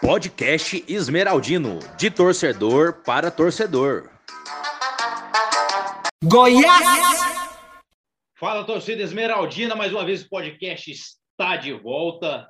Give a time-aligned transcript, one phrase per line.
[0.00, 4.10] Podcast Esmeraldino, de torcedor para torcedor.
[6.22, 7.34] Goiás!
[8.38, 12.48] Fala, torcida Esmeraldina, mais uma vez o podcast está de volta.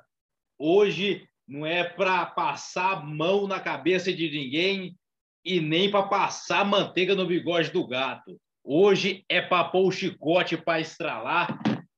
[0.59, 4.95] Hoje não é para passar mão na cabeça de ninguém
[5.43, 8.37] e nem para passar manteiga no bigode do gato.
[8.63, 11.57] Hoje é para pôr o chicote para estralar.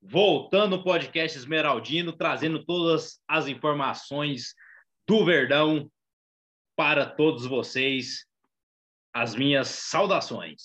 [0.09, 4.55] Voltando o podcast Esmeraldino, trazendo todas as informações
[5.05, 5.91] do Verdão
[6.77, 8.25] para todos vocês.
[9.13, 10.61] As minhas saudações.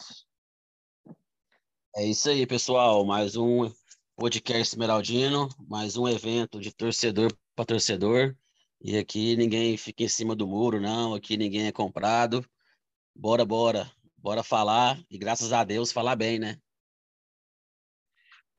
[1.96, 3.04] É isso aí, pessoal.
[3.04, 3.68] Mais um
[4.14, 8.36] podcast Esmeraldino, mais um evento de torcedor para torcedor.
[8.80, 11.14] E aqui ninguém fica em cima do muro, não.
[11.14, 12.48] Aqui ninguém é comprado.
[13.12, 13.90] Bora, bora.
[14.16, 15.02] Bora falar.
[15.10, 16.61] E graças a Deus, falar bem, né?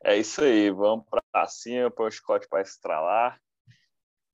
[0.04, 0.70] É isso aí.
[0.70, 3.40] Vamos para cima, para o chicote para estralar.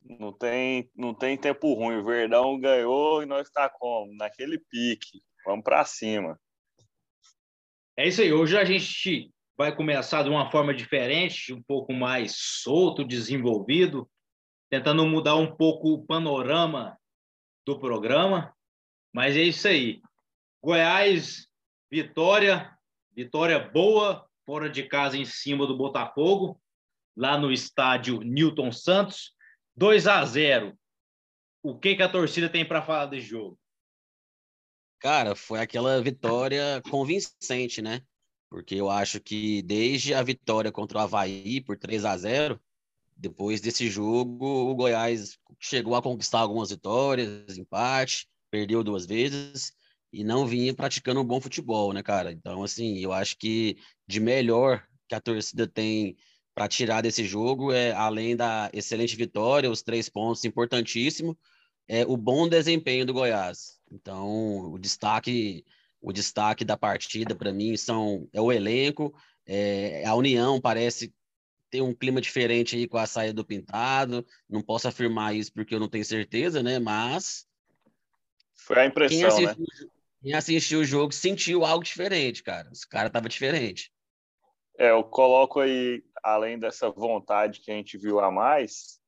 [0.02, 1.98] Não tem, não tem tempo ruim.
[1.98, 4.12] O Verdão ganhou e nós está como?
[4.16, 5.22] Naquele pique.
[5.46, 6.40] Vamos para cima.
[7.96, 8.34] É isso aí.
[8.34, 12.34] Hoje a gente vai começar de uma forma diferente, um pouco mais
[12.64, 14.10] solto, desenvolvido,
[14.72, 16.98] tentando mudar um pouco o panorama
[17.68, 18.56] do programa.
[19.14, 20.02] Mas é isso aí.
[20.64, 21.48] Goiás,
[21.92, 22.76] vitória,
[23.14, 26.60] vitória boa, fora de casa em cima do Botafogo,
[27.16, 29.36] lá no estádio Newton Santos.
[29.76, 30.76] 2 a 0.
[31.62, 33.60] O que, que a torcida tem para falar desse jogo?
[35.00, 38.02] Cara, foi aquela vitória convincente, né?
[38.50, 42.60] Porque eu acho que desde a vitória contra o Havaí por 3 a 0
[43.16, 49.78] depois desse jogo, o Goiás chegou a conquistar algumas vitórias, empate, perdeu duas vezes
[50.12, 52.32] e não vinha praticando um bom futebol, né, cara?
[52.32, 56.16] Então, assim, eu acho que de melhor que a torcida tem
[56.54, 61.38] para tirar desse jogo é, além da excelente vitória, os três pontos importantíssimo,
[61.88, 63.80] é o bom desempenho do Goiás.
[63.92, 65.64] Então, o destaque,
[66.02, 69.14] o destaque da partida para mim são é o elenco,
[69.46, 71.14] é, a união parece
[71.70, 74.26] ter um clima diferente aí com a saída do Pintado.
[74.50, 76.80] Não posso afirmar isso porque eu não tenho certeza, né?
[76.80, 77.48] Mas
[78.56, 79.90] foi a impressão, quem assistiu, né?
[80.22, 82.70] Quem assistiu o jogo sentiu algo diferente, cara.
[82.72, 83.92] Esse cara tava diferente.
[84.78, 89.00] É, eu coloco aí, além dessa vontade que a gente viu a mais,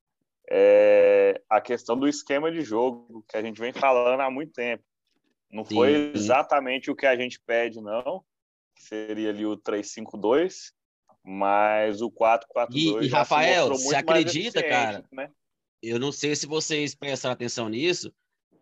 [0.49, 4.83] é a questão do esquema de jogo que a gente vem falando há muito tempo.
[5.51, 8.23] Não sim, foi exatamente o que a gente pede, não.
[8.77, 10.71] Seria ali o 3-5-2,
[11.23, 12.41] mas o 4-4-2.
[12.73, 15.05] E, e Rafael, você acredita, cara?
[15.11, 15.29] Né?
[15.81, 18.13] Eu não sei se vocês prestaram atenção nisso.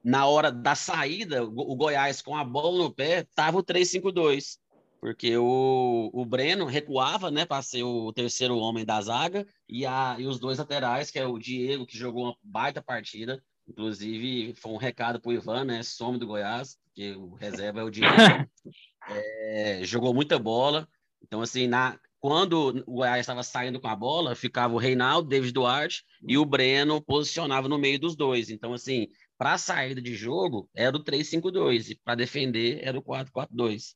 [0.03, 4.57] Na hora da saída, o Goiás com a bola no pé, tava o 3-5-2
[4.99, 10.15] porque o, o Breno recuava, né, para ser o terceiro homem da zaga, e, a,
[10.19, 14.71] e os dois laterais, que é o Diego, que jogou uma baita partida, inclusive foi
[14.71, 18.13] um recado para o Ivan, né, some do Goiás, porque o reserva é o Diego,
[19.09, 20.87] é, jogou muita bola,
[21.23, 25.53] então assim, na, quando o Goiás estava saindo com a bola, ficava o Reinaldo, David
[25.53, 29.07] Duarte, e o Breno posicionava no meio dos dois, então assim,
[29.39, 33.95] para a saída de jogo, era o 3-5-2, e para defender era o 4-4-2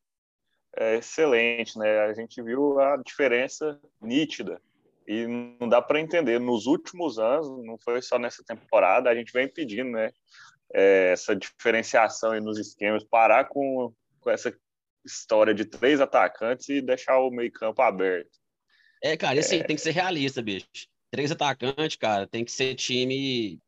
[0.75, 1.99] é excelente, né?
[2.01, 4.61] A gente viu a diferença nítida
[5.07, 5.27] e
[5.59, 6.39] não dá para entender.
[6.39, 10.11] Nos últimos anos, não foi só nessa temporada, a gente vem pedindo, né?
[10.73, 14.55] É, essa diferenciação nos esquemas, parar com, com essa
[15.05, 18.31] história de três atacantes e deixar o meio campo aberto.
[19.03, 19.63] É, cara, assim, é...
[19.63, 20.65] tem que ser realista, bicho.
[21.11, 23.59] Três atacantes, cara, tem que ser time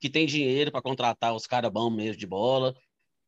[0.00, 2.74] que tem dinheiro para contratar os caras bons mesmo de bola,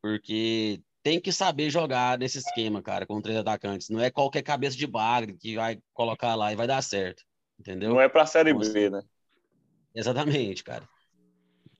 [0.01, 3.89] porque tem que saber jogar nesse esquema, cara, com três atacantes.
[3.89, 7.23] Não é qualquer cabeça de bagre que vai colocar lá e vai dar certo.
[7.59, 7.89] Entendeu?
[7.89, 9.01] Não é para Série então, B, né?
[9.95, 10.87] Exatamente, cara.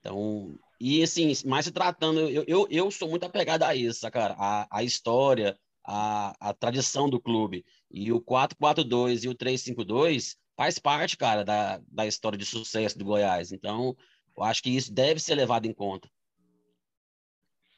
[0.00, 4.34] Então, e assim, mas se tratando, eu, eu, eu sou muito apegado a isso, cara.
[4.38, 7.64] A, a história, a, a tradição do clube.
[7.90, 13.04] E o 4-4-2 e o 3-5-2 faz parte, cara, da, da história de sucesso do
[13.04, 13.52] Goiás.
[13.52, 13.96] Então,
[14.38, 16.08] eu acho que isso deve ser levado em conta.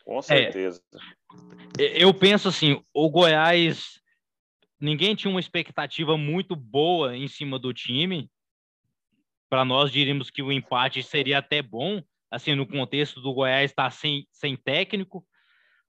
[0.05, 0.83] Com certeza.
[1.79, 3.99] É, eu penso assim, o Goiás,
[4.79, 8.31] ninguém tinha uma expectativa muito boa em cima do time.
[9.49, 13.85] Para nós diríamos que o empate seria até bom, assim, no contexto do Goiás estar
[13.85, 15.27] tá sem, sem técnico,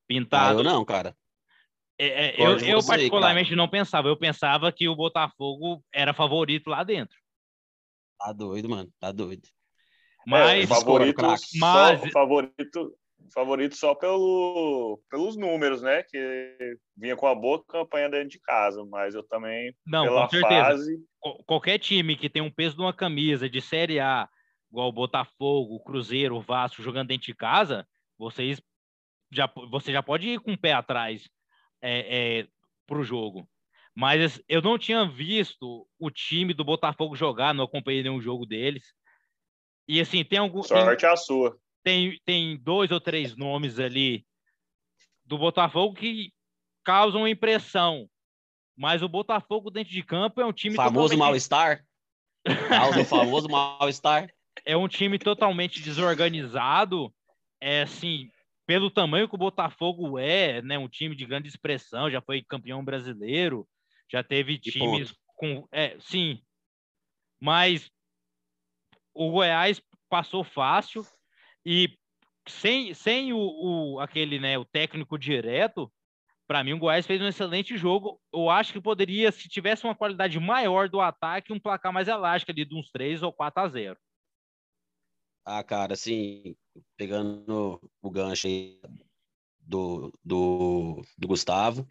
[0.07, 0.59] pintado.
[0.59, 1.15] Ah, eu não, cara.
[1.99, 4.07] É, é, eu, eu particularmente não pensava.
[4.07, 7.17] Eu pensava que o Botafogo era favorito lá dentro.
[8.17, 8.89] Tá doido, mano.
[8.99, 9.47] Tá doido.
[10.25, 11.41] Mas, é, favorito, mas...
[11.41, 12.95] Só, favorito
[13.33, 16.03] favorito só pelo, pelos números, né?
[16.03, 20.29] Que vinha com uma boa campanha dentro de casa, mas eu também não, pela com
[20.29, 20.61] certeza.
[20.61, 20.97] fase.
[21.45, 24.27] Qualquer time que tem um peso de uma camisa de Série A,
[24.71, 28.61] igual o Botafogo, o Cruzeiro, o Vasco jogando dentro de casa, vocês
[29.31, 31.29] já você já pode ir com o pé atrás
[31.81, 32.47] é, é,
[32.87, 33.47] para o jogo.
[33.95, 38.93] Mas eu não tinha visto o time do Botafogo jogar, não acompanhei nenhum jogo deles.
[39.91, 40.63] E assim, tem algum.
[40.63, 41.59] Sorte tem, é a sua.
[41.83, 44.25] Tem, tem dois ou três nomes ali
[45.25, 46.31] do Botafogo que
[46.81, 48.09] causam impressão.
[48.73, 50.77] Mas o Botafogo dentro de campo é um time.
[50.77, 51.19] Famoso totalmente...
[51.19, 51.85] mal-estar?
[52.47, 54.31] o famoso mal-estar?
[54.65, 57.13] É um time totalmente desorganizado.
[57.59, 58.29] É assim,
[58.65, 60.77] pelo tamanho que o Botafogo é, né?
[60.77, 63.67] Um time de grande expressão, já foi campeão brasileiro,
[64.09, 65.67] já teve times com.
[65.71, 66.41] É, sim.
[67.39, 67.89] Mas
[69.13, 71.05] o Goiás passou fácil
[71.65, 71.97] e
[72.47, 75.91] sem, sem o, o aquele né o técnico direto
[76.47, 78.19] para mim o Goiás fez um excelente jogo.
[78.33, 82.51] Eu acho que poderia se tivesse uma qualidade maior do ataque um placar mais elástico
[82.51, 83.97] ali de uns 3 ou 4 a 0
[85.45, 86.53] ah cara assim
[86.97, 88.81] pegando o gancho aí
[89.61, 91.87] do, do, do Gustavo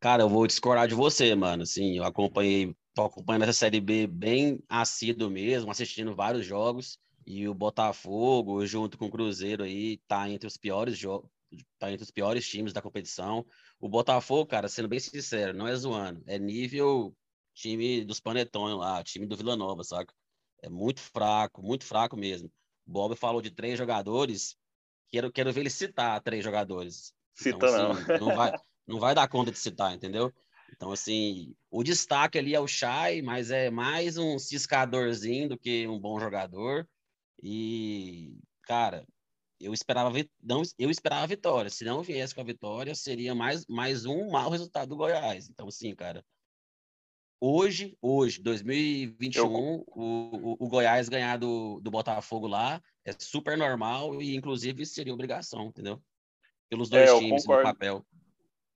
[0.00, 1.64] cara eu vou discordar de você mano.
[1.64, 7.46] Assim eu acompanhei tô acompanhando essa série B bem assíduo mesmo assistindo vários jogos e
[7.46, 11.30] o Botafogo, junto com o Cruzeiro aí, tá entre os piores jogos,
[11.78, 13.46] tá entre os piores times da competição.
[13.78, 17.14] O Botafogo, cara, sendo bem sincero, não é zoando, é nível
[17.54, 20.12] time dos panetões lá, time do Vila Nova, saca?
[20.60, 22.50] É muito fraco, muito fraco mesmo.
[22.84, 24.56] O Bob falou de três jogadores,
[25.08, 27.14] quero, quero ver ele citar três jogadores.
[27.32, 28.18] Cita então, assim, não.
[28.18, 28.52] não vai,
[28.88, 30.34] não vai dar conta de citar, entendeu?
[30.72, 35.86] Então, assim, o destaque ali é o Chay, mas é mais um ciscadorzinho do que
[35.86, 36.88] um bom jogador.
[37.42, 39.06] E, cara,
[39.60, 40.12] eu esperava
[40.42, 41.70] não eu esperava a vitória.
[41.70, 45.48] Se não viesse com a vitória, seria mais, mais um mau resultado do Goiás.
[45.48, 46.24] Então, assim, cara,
[47.40, 49.84] hoje, hoje, 2021, eu...
[49.88, 55.14] o, o, o, Goiás ganhar do, do Botafogo lá é super normal e, inclusive, seria
[55.14, 56.00] obrigação, entendeu?
[56.68, 58.06] Pelos dois é, times no papel.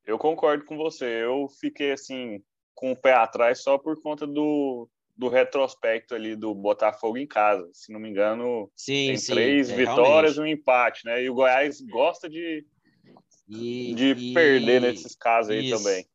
[0.04, 1.04] Eu concordo com você.
[1.04, 2.42] Eu fiquei, assim,
[2.74, 7.68] com o pé atrás só por conta do, do retrospecto ali do Botafogo em casa.
[7.72, 11.22] Se não me engano, sim, tem sim, três é, vitórias e um empate, né?
[11.22, 12.66] E o Goiás gosta de,
[13.48, 15.78] e, de e, perder nesses casos aí isso.
[15.78, 16.06] também.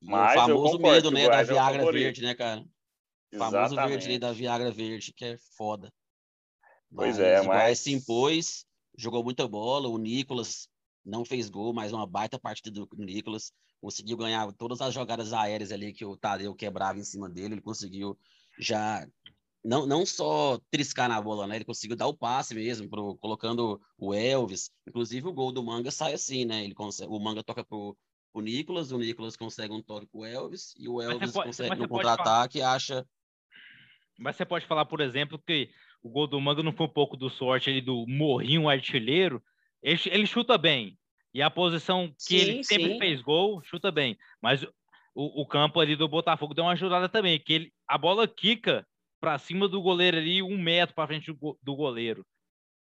[0.00, 2.64] Mas o famoso medo, né, da é Viagra é verde, né, cara?
[3.32, 5.92] O famoso verde da Viagra verde, que é foda.
[6.92, 7.46] Pois é, mas...
[7.46, 8.66] O Goiás se impôs,
[8.98, 10.68] jogou muita bola, o Nicolas
[11.04, 15.72] não fez gol, mas uma baita partida do Nicolas conseguiu ganhar todas as jogadas aéreas
[15.72, 18.16] ali que o Tadeu quebrava em cima dele, ele conseguiu
[18.58, 19.06] já
[19.64, 21.56] não, não só triscar na bola, né?
[21.56, 24.70] Ele conseguiu dar o passe mesmo, pro, colocando o Elvis.
[24.86, 26.64] Inclusive o gol do Manga sai assim, né?
[26.64, 27.96] Ele consegue, o Manga toca pro,
[28.34, 31.88] o Nicolas, o Nicolas consegue um toque pro Elvis e o Elvis pode, consegue no
[31.88, 33.06] contra-ataque acha.
[34.18, 35.70] Mas você pode falar, por exemplo, que
[36.02, 39.42] o gol do Manga não foi um pouco do sorte ali do morrinho artilheiro.
[39.82, 40.96] Ele, ele chuta bem,
[41.34, 42.98] e a posição que sim, ele sempre sim.
[42.98, 44.18] fez gol, chuta bem.
[44.40, 44.62] Mas
[45.14, 48.86] o, o, campo ali do Botafogo deu uma ajudada também, que ele, a bola quica
[49.20, 52.26] para cima do goleiro ali, um metro para frente do, do, goleiro.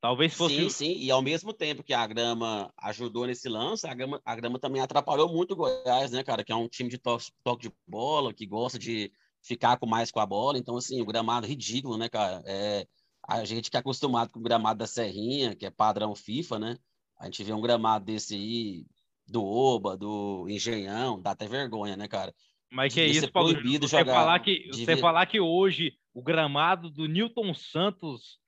[0.00, 0.56] Talvez fosse.
[0.56, 0.98] Sim, sim.
[0.98, 4.80] E ao mesmo tempo que a grama ajudou nesse lance, a grama, a grama também
[4.80, 6.44] atrapalhou muito o Goiás, né, cara?
[6.44, 9.10] Que é um time de toque, toque de bola, que gosta de
[9.42, 10.58] ficar com mais com a bola.
[10.58, 12.42] Então, assim, o gramado é ridículo, né, cara?
[12.46, 12.86] É,
[13.26, 16.78] a gente que é acostumado com o gramado da Serrinha, que é padrão FIFA, né?
[17.18, 18.86] A gente vê um gramado desse aí,
[19.26, 22.34] do Oba, do Engenhão, dá até vergonha, né, cara?
[22.70, 23.54] Mas que é isso, Paulo?
[23.54, 28.38] Você, jogar, falar que, você falar que hoje o gramado do Newton Santos,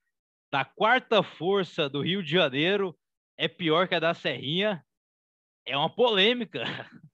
[0.51, 2.97] da quarta força do Rio de Janeiro,
[3.37, 4.85] é pior que a da Serrinha,
[5.65, 6.65] é uma polêmica.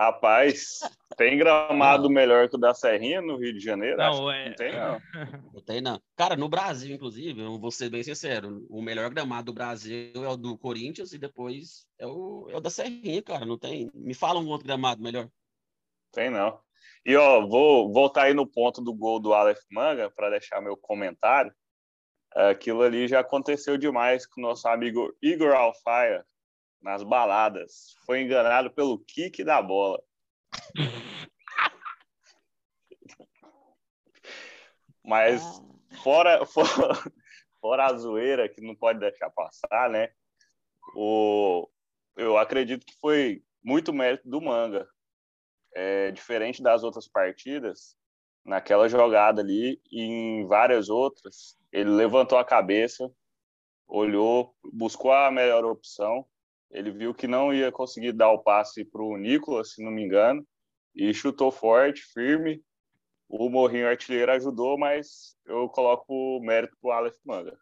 [0.00, 0.78] Rapaz,
[1.16, 2.10] tem gramado não.
[2.10, 3.96] melhor que o da Serrinha no Rio de Janeiro?
[3.96, 4.48] Não, é...
[4.48, 5.00] não tem, não.
[5.54, 6.00] Não tem, não.
[6.16, 10.28] Cara, no Brasil, inclusive, eu vou ser bem sincero, o melhor gramado do Brasil é
[10.28, 13.44] o do Corinthians e depois é o, é o da Serrinha, cara.
[13.44, 13.90] Não tem.
[13.92, 15.28] Me fala um outro gramado melhor.
[16.12, 16.60] Tem, não.
[17.04, 20.76] E, ó, vou voltar aí no ponto do gol do Aleph Manga para deixar meu
[20.76, 21.52] comentário.
[22.34, 26.24] Aquilo ali já aconteceu demais com o nosso amigo Igor Alfaia,
[26.80, 27.94] nas baladas.
[28.04, 30.02] Foi enganado pelo kick da bola.
[35.04, 35.42] Mas
[36.02, 36.68] fora, fora,
[37.60, 40.10] fora a zoeira, que não pode deixar passar, né?
[40.94, 41.68] O,
[42.16, 44.88] eu acredito que foi muito mérito do Manga.
[45.74, 47.96] É, diferente das outras partidas,
[48.44, 53.10] naquela jogada ali e em várias outras, ele levantou a cabeça,
[53.86, 56.26] olhou, buscou a melhor opção.
[56.70, 60.02] Ele viu que não ia conseguir dar o passe para o Nicolas, se não me
[60.02, 60.46] engano,
[60.94, 62.62] e chutou forte, firme.
[63.28, 67.58] O Morrinho artilheiro ajudou, mas eu coloco o mérito para o Aleph Manga.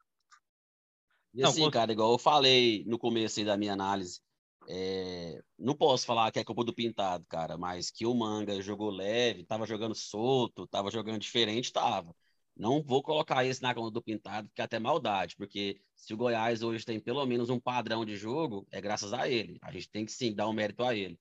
[1.34, 4.20] E assim, não, cara, igual eu falei no começo da minha análise,
[4.68, 8.90] é, não posso falar que é culpa do Pintado, cara, mas que o Manga jogou
[8.90, 12.14] leve, tava jogando solto, tava jogando diferente, tava.
[12.56, 16.16] Não vou colocar isso na conta do Pintado, que é até maldade, porque se o
[16.16, 19.58] Goiás hoje tem pelo menos um padrão de jogo, é graças a ele.
[19.60, 21.18] A gente tem que sim dar um mérito a ele.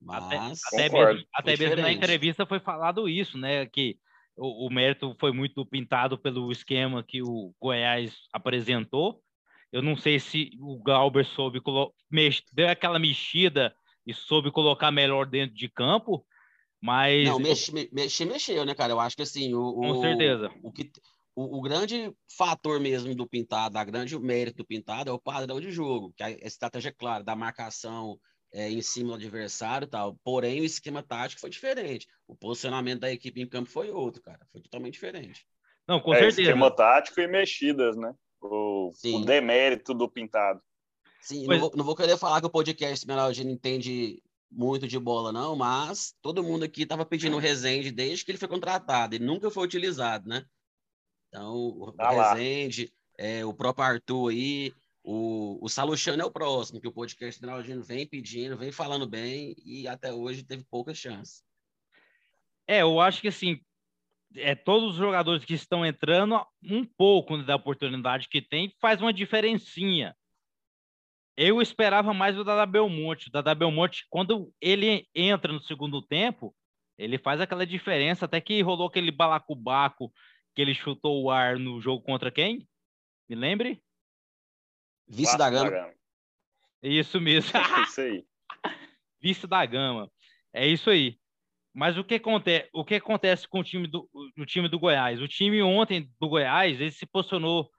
[0.00, 3.64] Mas até, até mesmo, até mesmo na entrevista foi falado isso, né?
[3.66, 3.96] Que
[4.36, 9.22] o, o mérito foi muito pintado pelo esquema que o Goiás apresentou.
[9.72, 11.60] Eu não sei se o Galber soube
[12.52, 13.74] deu aquela mexida
[14.06, 16.24] e soube colocar melhor dentro de campo,
[16.80, 17.26] mas.
[17.26, 18.92] Não, mexer, mexer mexeu, né, cara?
[18.92, 19.54] Eu acho que assim.
[19.54, 20.50] O, Com certeza.
[20.62, 20.90] O, o que,
[21.34, 25.60] o, o, grande fator mesmo do Pintado, a grande mérito do Pintado é o padrão
[25.60, 28.18] de jogo, que a estratégia, claro, da marcação
[28.52, 30.16] é, em cima do adversário e tal.
[30.24, 32.06] Porém, o esquema tático foi diferente.
[32.26, 34.40] O posicionamento da equipe em campo foi outro, cara.
[34.50, 35.46] Foi totalmente diferente.
[35.86, 36.42] Não, com é, certeza.
[36.42, 38.14] Esquema tático e mexidas, né?
[38.40, 40.60] O, o demérito do Pintado.
[41.20, 45.32] Sim, não vou, não vou, querer falar que o podcast Esmeraldino entende muito de bola,
[45.32, 49.18] não, mas todo mundo aqui estava pedindo o Rezende desde que ele foi contratado, e
[49.18, 50.44] nunca foi utilizado, né?
[51.28, 54.72] Então, o tá Rezende, é, o próprio Arthur aí,
[55.02, 59.54] o, o Saluchano é o próximo, que o podcast Esmeraldino vem pedindo, vem falando bem,
[59.64, 61.44] e até hoje teve poucas chances.
[62.66, 63.60] É, eu acho que assim,
[64.34, 69.12] é, todos os jogadores que estão entrando, um pouco da oportunidade que tem, faz uma
[69.12, 70.16] diferencinha.
[71.36, 73.28] Eu esperava mais do Dada Belmonte.
[73.28, 76.54] O Dada Belmonte, quando ele entra no segundo tempo,
[76.96, 80.12] ele faz aquela diferença, até que rolou aquele balacubaco
[80.54, 82.66] que ele chutou o ar no jogo contra quem?
[83.28, 83.82] Me lembre?
[85.06, 85.92] Vice da Gama.
[86.82, 87.52] Isso mesmo.
[87.60, 88.26] É isso aí.
[89.20, 90.10] Vice da Gama.
[90.52, 91.18] É isso aí.
[91.74, 95.20] Mas o que acontece, o que acontece com o time do, o time do Goiás?
[95.20, 97.70] O time ontem do Goiás, ele se posicionou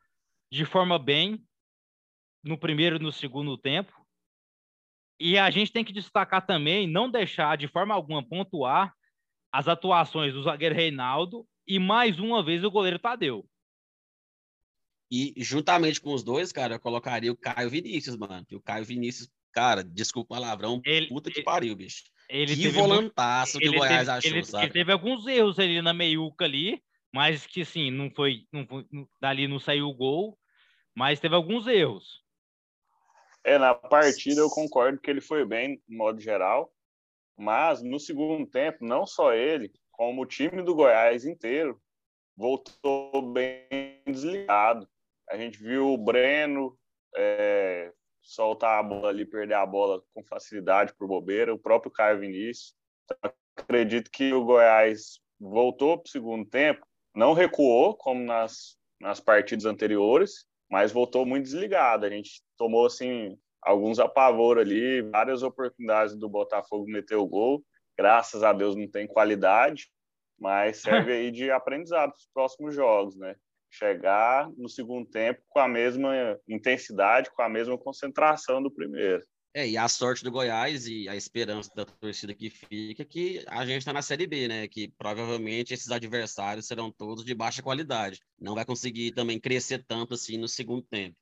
[0.52, 1.44] de forma bem,
[2.44, 3.94] no primeiro e no segundo tempo.
[5.20, 8.94] E a gente tem que destacar também, não deixar de forma alguma pontuar
[9.51, 13.48] as atuações do zagueiro Reinaldo e mais uma vez o goleiro Tadeu.
[15.10, 18.46] E juntamente com os dois, cara, eu colocaria o Caio Vinícius, mano.
[18.51, 22.03] O Caio Vinícius, cara, desculpa o palavrão, ele, puta que ele, pariu, bicho.
[22.29, 24.65] Ele que volantaço que o Goiás teve, achou, ele, sabe?
[24.65, 28.86] Ele teve alguns erros ali na meiuca ali, mas que sim, não foi, não foi,
[29.20, 30.38] dali não saiu o gol,
[30.94, 32.22] mas teve alguns erros.
[33.48, 36.70] É, na partida eu concordo que ele foi bem, no modo geral,
[37.38, 41.82] mas no segundo tempo, não só ele, como o time do Goiás inteiro
[42.36, 44.86] voltou bem desligado.
[45.30, 46.77] A gente viu o Breno
[47.16, 52.20] é, soltar a bola ali, perder a bola com facilidade por bobeira, o próprio Caio
[52.20, 52.75] Vinícius.
[53.06, 56.86] Então, acredito que o Goiás voltou para o segundo tempo,
[57.16, 62.06] não recuou como nas, nas partidas anteriores, mas voltou muito desligado.
[62.06, 67.64] A gente tomou assim alguns apavoros ali, várias oportunidades do Botafogo meter o gol.
[67.98, 69.90] Graças a Deus não tem qualidade,
[70.40, 73.36] mas serve aí de aprendizado para os próximos jogos, né?
[73.70, 79.24] Chegar no segundo tempo com a mesma intensidade, com a mesma concentração do primeiro.
[79.58, 83.44] É, e a sorte do Goiás e a esperança da torcida que fica é que
[83.48, 84.68] a gente está na Série B, né?
[84.68, 88.22] Que provavelmente esses adversários serão todos de baixa qualidade.
[88.40, 91.18] Não vai conseguir também crescer tanto assim no segundo tempo.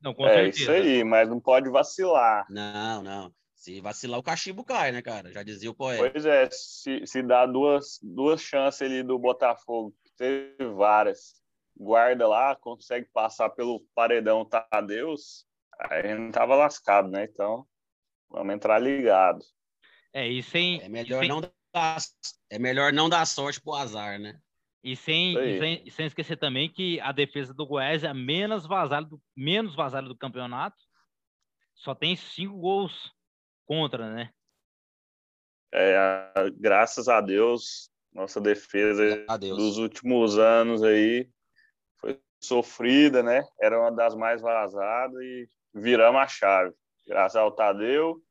[0.00, 0.62] Não, com é certeza.
[0.62, 2.46] isso aí, mas não pode vacilar.
[2.48, 3.30] Não, não.
[3.54, 5.30] Se vacilar, o cachimbo cai, né, cara?
[5.30, 6.10] Já dizia o poeta.
[6.10, 11.42] Pois é, se, se dá duas, duas chances ali do Botafogo, que teve várias,
[11.76, 15.46] guarda lá, consegue passar pelo paredão Tadeus,
[15.90, 17.24] aí a gente tava lascado, né?
[17.24, 17.66] Então,
[18.30, 19.40] vamos entrar ligado.
[20.12, 20.80] É, e sem.
[20.80, 21.28] É melhor, sem...
[21.28, 21.98] Não, dar,
[22.50, 24.38] é melhor não dar sorte pro azar, né?
[24.84, 28.66] E sem, e sem, sem, esquecer também que a defesa do Goiás é a menos
[28.66, 30.76] vazada do, menos vazada do campeonato.
[31.74, 33.12] Só tem cinco gols
[33.64, 34.30] contra, né?
[35.72, 41.30] É, graças a Deus, nossa defesa a dos últimos anos aí
[41.96, 43.42] foi sofrida, né?
[43.60, 46.72] Era uma das mais vazadas e viramos a chave.
[47.06, 48.22] Graças ao Tadeu,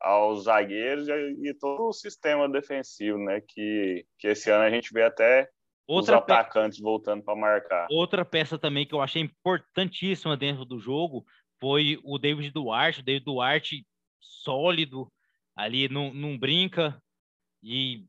[0.00, 3.40] aos zagueiros e, e todo o sistema defensivo, né?
[3.40, 5.48] Que, que esse ano a gente vê até
[5.86, 6.84] Outra os atacantes pe...
[6.84, 7.86] voltando para marcar.
[7.90, 11.24] Outra peça também que eu achei importantíssima dentro do jogo
[11.60, 13.00] foi o David Duarte.
[13.00, 13.86] O David Duarte
[14.20, 15.10] sólido,
[15.56, 17.00] ali não, não brinca.
[17.62, 18.04] E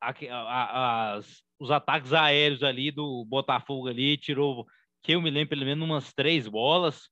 [0.00, 4.66] a, a, as, os ataques aéreos ali do Botafogo ali tirou,
[5.02, 7.08] que eu me lembro pelo menos umas três bolas.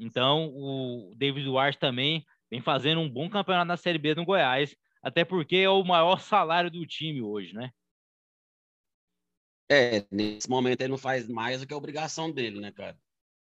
[0.00, 4.74] Então, o David Duarte também vem fazendo um bom campeonato na Série B no Goiás,
[5.02, 7.70] até porque é o maior salário do time hoje, né?
[9.70, 12.98] É, nesse momento ele não faz mais do que a obrigação dele, né, cara?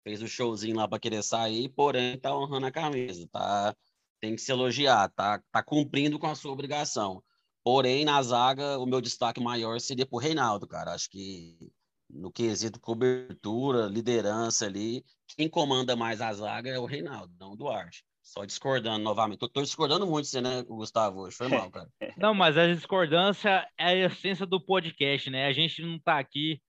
[0.04, 3.75] Fez o showzinho lá para querer sair, porém tá honrando a camisa, tá?
[4.21, 7.25] Tem que se elogiar, tá, tá cumprindo com a sua obrigação.
[7.64, 10.92] Porém, na zaga, o meu destaque maior seria pro Reinaldo, cara.
[10.92, 11.73] Acho que
[12.12, 17.57] no quesito cobertura, liderança ali, quem comanda mais a zaga é o Reinaldo, não o
[17.57, 18.04] Duarte.
[18.23, 19.38] Só discordando novamente.
[19.38, 21.23] Tô, tô discordando muito você, né, Gustavo?
[21.23, 21.88] Hoje foi mal, cara.
[22.16, 25.47] Não, mas a discordância é a essência do podcast, né?
[25.47, 26.62] A gente não tá aqui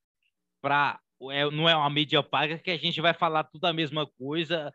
[0.61, 0.99] para
[1.31, 4.73] é, não é uma mídia paga que a gente vai falar tudo a mesma coisa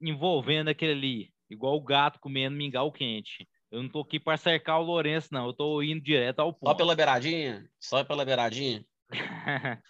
[0.00, 3.48] envolvendo aquele ali, igual o gato comendo mingau quente.
[3.70, 5.46] Eu não tô aqui para cercar o Lourenço, não.
[5.46, 6.68] Eu tô indo direto ao ponto.
[6.70, 7.68] Só pela beiradinha?
[7.80, 8.84] Só pela beiradinha?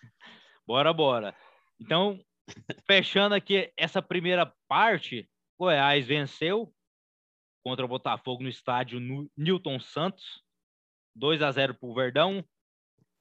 [0.66, 1.36] bora, bora.
[1.80, 2.18] Então,
[2.86, 6.72] fechando aqui essa primeira parte, Goiás venceu
[7.64, 9.00] contra o Botafogo no estádio
[9.36, 10.42] Newton Santos,
[11.14, 12.44] 2 a 0 para o Verdão,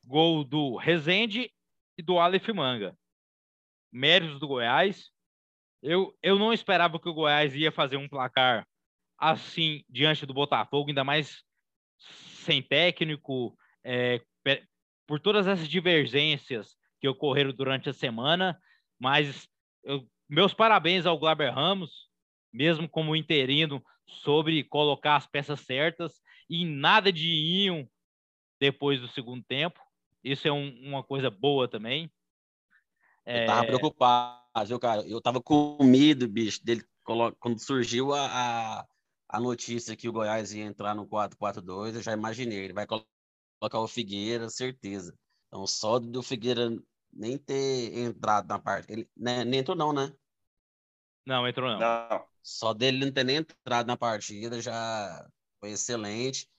[0.06, 1.52] gol do Rezende
[1.98, 2.98] e do Aleph Manga.
[3.92, 5.12] Méritos do Goiás.
[5.84, 8.68] Eu, eu não esperava que o Goiás ia fazer um placar
[9.18, 11.44] assim diante do Botafogo, ainda mais
[12.44, 14.20] sem técnico, é,
[15.12, 18.58] por todas essas divergências que ocorreram durante a semana.
[18.98, 19.46] Mas
[19.84, 22.08] eu, meus parabéns ao Glaber Ramos,
[22.54, 27.86] mesmo como interino, sobre colocar as peças certas e nada de iam
[28.58, 29.82] depois do segundo tempo.
[30.24, 32.10] Isso é um, uma coisa boa também.
[33.26, 33.68] Eu tava é...
[33.68, 35.02] preocupado, viu, cara?
[35.06, 36.86] Eu tava com medo, bicho, dele
[37.38, 38.88] quando surgiu a, a,
[39.28, 42.88] a notícia que o Goiás ia entrar no 4-4-2, eu já imaginei, ele vai
[43.62, 45.16] colocar o Figueira, certeza.
[45.48, 46.70] Então, só do Figueira
[47.14, 48.92] nem ter entrado na parte.
[48.92, 50.12] Ele né, nem entrou, não, né?
[51.26, 51.80] Não, entrou não.
[51.80, 52.26] Não.
[52.42, 56.50] Só dele não ter nem entrado na partida já foi excelente.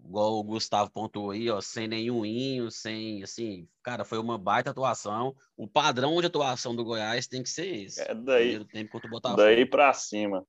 [0.00, 4.70] Igual o Gustavo pontuou aí, ó, sem nenhum inho, sem, assim, cara, foi uma baita
[4.70, 5.36] atuação.
[5.56, 8.00] O padrão de atuação do Goiás tem que ser esse.
[8.00, 9.00] É daí, tempo
[9.36, 10.46] daí para cima.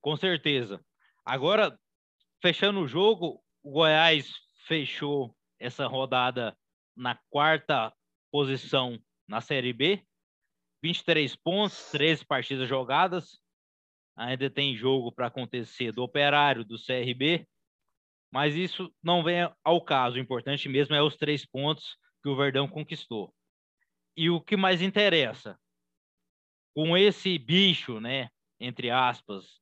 [0.00, 0.84] Com certeza.
[1.24, 1.76] Agora,
[2.40, 4.32] fechando o jogo, o Goiás
[4.66, 6.56] fechou essa rodada
[6.96, 7.92] na quarta
[8.30, 8.98] posição
[9.28, 10.04] na Série B,
[10.82, 13.40] 23 pontos, 13 partidas jogadas.
[14.16, 17.46] Ainda tem jogo para acontecer do Operário, do CRB,
[18.32, 20.16] mas isso não vem ao caso.
[20.16, 23.34] O importante mesmo é os três pontos que o Verdão conquistou.
[24.16, 25.58] E o que mais interessa,
[26.74, 29.60] com esse bicho, né, entre aspas,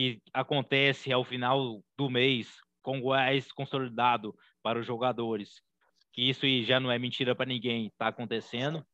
[0.00, 2.48] que acontece ao final do mês,
[2.82, 5.60] com o Goiás consolidado para os jogadores,
[6.12, 8.84] que isso já não é mentira para ninguém, está acontecendo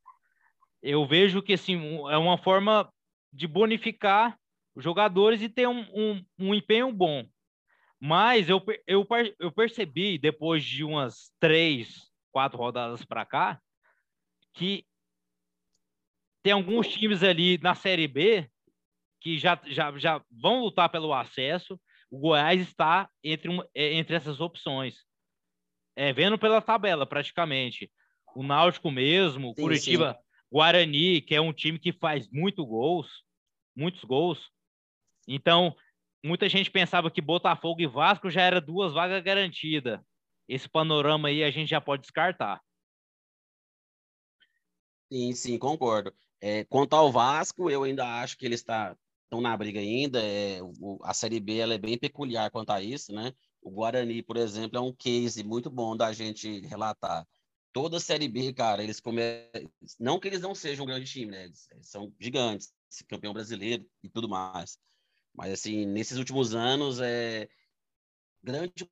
[0.83, 1.77] eu vejo que assim,
[2.09, 2.89] é uma forma
[3.33, 4.39] de bonificar
[4.75, 7.27] os jogadores e ter um, um, um empenho bom.
[7.99, 9.07] Mas eu, eu,
[9.39, 13.61] eu percebi, depois de umas três, quatro rodadas para cá,
[14.53, 14.87] que
[16.43, 18.49] tem alguns times ali na Série B
[19.21, 21.81] que já, já, já vão lutar pelo acesso.
[22.11, 25.05] O Goiás está entre, uma, é, entre essas opções.
[25.97, 27.91] É, vendo pela tabela, praticamente.
[28.35, 30.19] O Náutico mesmo, o Curitiba, sim.
[30.53, 33.25] Guarani, que é um time que faz muito gols,
[33.75, 34.51] muitos gols.
[35.27, 35.75] Então,
[36.25, 40.01] muita gente pensava que Botafogo e Vasco já era duas vagas garantidas.
[40.49, 42.61] Esse panorama aí a gente já pode descartar.
[45.11, 46.13] Sim, sim, concordo.
[46.41, 50.23] É, quanto ao Vasco, eu ainda acho que ele está estão na briga ainda.
[50.23, 53.33] É, o, a Série B ela é bem peculiar quanto a isso, né?
[53.61, 57.27] O Guarani, por exemplo, é um case muito bom da gente relatar
[57.77, 59.71] toda a Série B, cara, eles começam.
[60.01, 61.45] Não que eles não sejam um grande time, né?
[61.45, 62.73] Eles são gigantes,
[63.07, 64.79] campeão brasileiro e tudo mais.
[65.35, 67.47] Mas, assim, nesses últimos anos, é...
[68.43, 68.91] grande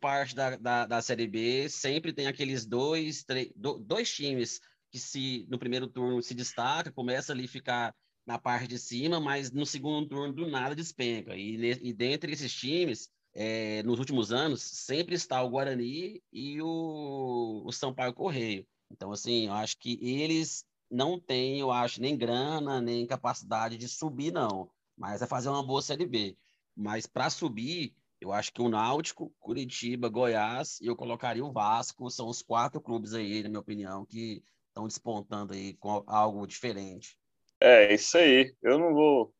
[0.00, 4.58] parte da, da, da Série B sempre tem aqueles dois, três, dois times
[4.90, 7.94] que se no primeiro turno se destaca, começa ali a ficar
[8.26, 11.36] na parte de cima, mas no segundo turno do nada despenca.
[11.36, 17.62] E, e dentre esses times, é, nos últimos anos, sempre está o Guarani e o,
[17.64, 18.66] o Sampaio Correio.
[18.90, 23.88] Então, assim, eu acho que eles não têm, eu acho, nem grana, nem capacidade de
[23.88, 24.70] subir, não.
[24.96, 26.36] Mas é fazer uma boa Série B.
[26.76, 32.10] Mas para subir, eu acho que o Náutico, Curitiba, Goiás e eu colocaria o Vasco.
[32.10, 37.18] São os quatro clubes aí, na minha opinião, que estão despontando aí com algo diferente.
[37.64, 38.52] É, isso aí.
[38.60, 39.32] Eu não vou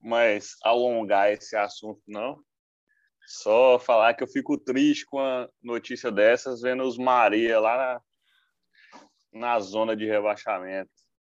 [0.00, 2.42] mais alongar esse assunto, não.
[3.24, 8.02] Só falar que eu fico triste com a notícia dessas, vendo os Maria lá
[9.32, 10.90] na zona de rebaixamento.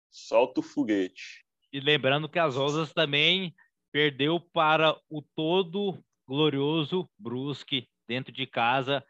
[0.10, 1.46] Solta o foguete.
[1.74, 3.54] E lembrando que as Rosas também
[3.91, 9.06] perdeu para o todo glorioso Brusque dentro de casa,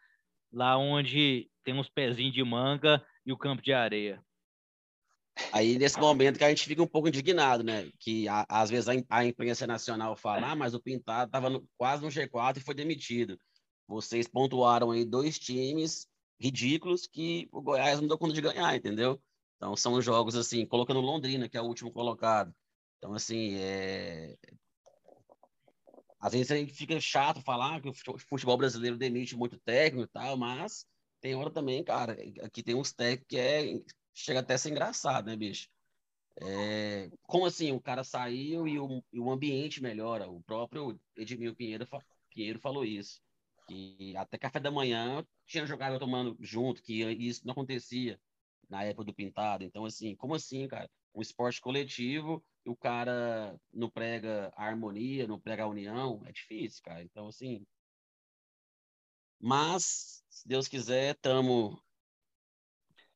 [0.51, 4.23] lá onde tem uns pezinhos de manga e o campo de areia.
[5.51, 7.89] Aí, nesse momento que a gente fica um pouco indignado, né?
[7.99, 12.03] Que a, às vezes a, a, imprensa nacional fala, ah, mas o Pintado estava quase
[12.03, 13.39] no G4 e foi demitido.
[13.87, 16.07] Vocês pontuaram aí dois times
[16.39, 19.21] ridículos que o Goiás não deu conta de ganhar, entendeu?
[19.57, 22.53] Então, são jogos, assim, colocando Londrina, que é o último colocado.
[22.97, 24.35] Então, assim, é...
[26.19, 30.11] às vezes a gente fica chato falar que o futebol brasileiro demite muito técnico e
[30.11, 30.85] tal, mas
[31.21, 33.79] tem hora também, cara, aqui tem uns técnicos que é
[34.13, 35.69] chega até a ser engraçado, né, bicho?
[36.37, 37.71] É, como assim?
[37.71, 40.29] O cara saiu e o, e o ambiente melhora.
[40.29, 41.87] O próprio Edmil Pinheiro,
[42.29, 43.21] Pinheiro falou isso.
[43.67, 48.19] Que até café da manhã tinha jogado tomando junto, que isso não acontecia
[48.69, 49.63] na época do pintado.
[49.63, 50.89] Então, assim, como assim, cara?
[51.13, 56.31] Um esporte coletivo e o cara não prega a harmonia, não prega a união, é
[56.31, 57.03] difícil, cara.
[57.03, 57.65] Então, assim.
[59.39, 61.77] Mas, se Deus quiser, estamos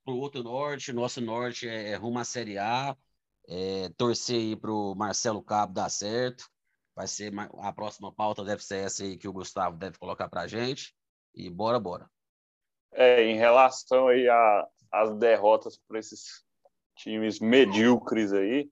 [0.05, 0.93] para o outro norte.
[0.93, 2.95] Nosso norte é, é rumo à Série A.
[3.47, 6.47] É, torcer aí para o Marcelo Cabo dar certo.
[6.95, 10.41] Vai ser a próxima pauta, deve ser essa aí que o Gustavo deve colocar para
[10.41, 10.95] a gente.
[11.33, 12.09] E bora, bora.
[12.93, 14.25] É, em relação aí
[14.91, 16.45] às derrotas para esses
[16.95, 18.69] times medíocres aí,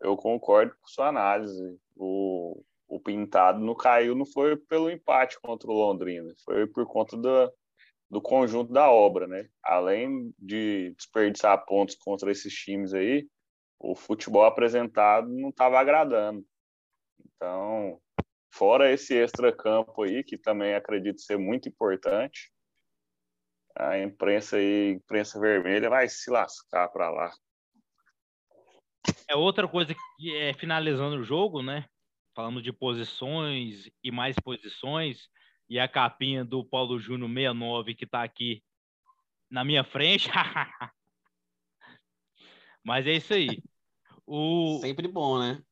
[0.00, 1.78] eu concordo com sua análise.
[1.94, 7.16] O, o Pintado não caiu, não foi pelo empate contra o Londrina, foi por conta
[7.16, 7.52] da,
[8.10, 9.48] do conjunto da obra, né?
[9.62, 13.28] Além de desperdiçar pontos contra esses times aí,
[13.78, 16.44] o futebol apresentado não estava agradando.
[17.24, 18.00] Então,
[18.52, 22.52] fora esse extra-campo aí, que também acredito ser muito importante,
[23.76, 27.32] a imprensa aí, imprensa vermelha, vai se lascar para lá.
[29.28, 31.86] É outra coisa que é finalizando o jogo, né?
[32.34, 35.28] Falamos de posições e mais posições
[35.70, 38.60] e a capinha do Paulo Júnior 69 que está aqui
[39.48, 40.28] na minha frente.
[42.84, 43.62] Mas é isso aí.
[44.26, 44.80] O...
[44.80, 45.62] Sempre bom, né?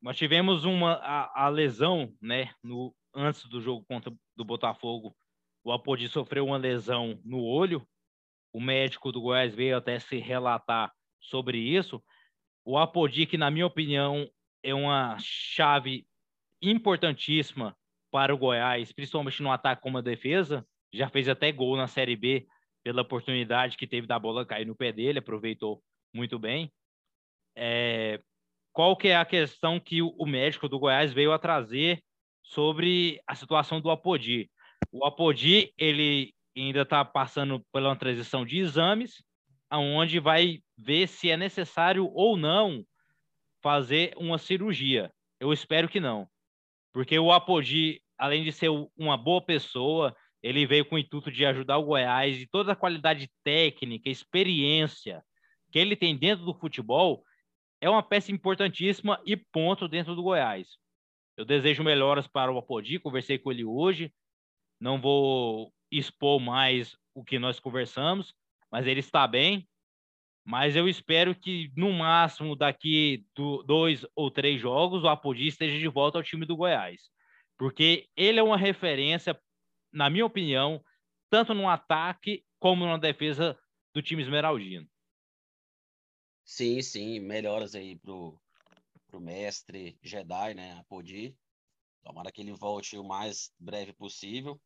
[0.00, 5.14] Nós tivemos uma a, a, lesão, né, no antes do jogo contra do Botafogo.
[5.62, 7.86] O Apodi sofreu uma lesão no olho.
[8.52, 12.02] O médico do Goiás veio até se relatar sobre isso.
[12.64, 14.30] O Apodi, que na minha opinião
[14.62, 16.06] é uma chave
[16.62, 17.76] importantíssima
[18.16, 20.66] para o Goiás, principalmente no ataque como a defesa.
[20.90, 22.46] Já fez até gol na Série B
[22.82, 25.82] pela oportunidade que teve da bola cair no pé dele, aproveitou
[26.14, 26.72] muito bem.
[27.54, 28.18] É,
[28.72, 32.02] qual que é a questão que o, médico do Goiás veio a trazer
[32.42, 34.50] sobre a situação do Apodi?
[34.90, 39.22] O Apodi, ele ainda está passando pela uma transição de exames,
[39.68, 42.82] aonde vai ver se é necessário ou não
[43.62, 45.12] fazer uma cirurgia.
[45.38, 46.26] Eu espero que não,
[46.94, 51.44] porque o Apodi além de ser uma boa pessoa, ele veio com o intuito de
[51.44, 55.22] ajudar o Goiás e toda a qualidade técnica, experiência
[55.70, 57.24] que ele tem dentro do futebol
[57.80, 60.68] é uma peça importantíssima e ponto dentro do Goiás.
[61.36, 64.12] Eu desejo melhoras para o Apodi, conversei com ele hoje,
[64.80, 68.34] não vou expor mais o que nós conversamos,
[68.70, 69.68] mas ele está bem.
[70.48, 75.76] Mas eu espero que, no máximo, daqui do, dois ou três jogos, o Apodi esteja
[75.76, 77.10] de volta ao time do Goiás
[77.58, 79.38] porque ele é uma referência,
[79.92, 80.82] na minha opinião,
[81.30, 83.58] tanto no ataque como na defesa
[83.94, 84.88] do time esmeraldino.
[86.44, 88.40] Sim, sim, melhoras aí pro,
[89.08, 91.36] pro mestre Jedi, né, a Podi.
[92.04, 94.60] Tomara que ele volte o mais breve possível.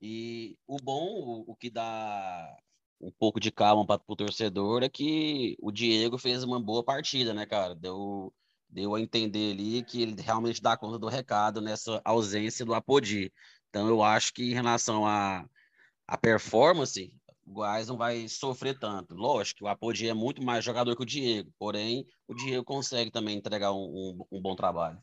[0.00, 2.56] E o bom, o, o que dá
[3.00, 7.32] um pouco de calma para o torcedor é que o Diego fez uma boa partida,
[7.32, 7.74] né, cara?
[7.74, 8.34] Deu
[8.70, 13.32] deu a entender ali que ele realmente dá conta do recado nessa ausência do Apodi.
[13.68, 15.40] Então, eu acho que em relação à
[16.06, 17.12] a, a, performance,
[17.46, 19.14] o Goiás não vai sofrer tanto.
[19.14, 23.10] Lógico que o Apodi é muito mais jogador que o Diego, porém, o Diego consegue
[23.10, 24.98] também entregar um, um, um bom trabalho.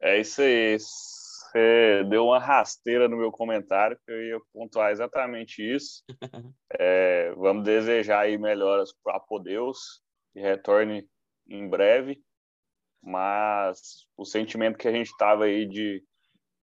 [0.00, 0.78] É isso aí.
[0.78, 6.02] Você deu uma rasteira no meu comentário, que eu ia pontuar exatamente isso.
[6.78, 10.00] é, vamos desejar aí melhoras para o Apodeus,
[10.32, 11.06] que retorne
[11.48, 12.22] em breve
[13.02, 16.04] mas o sentimento que a gente estava aí de,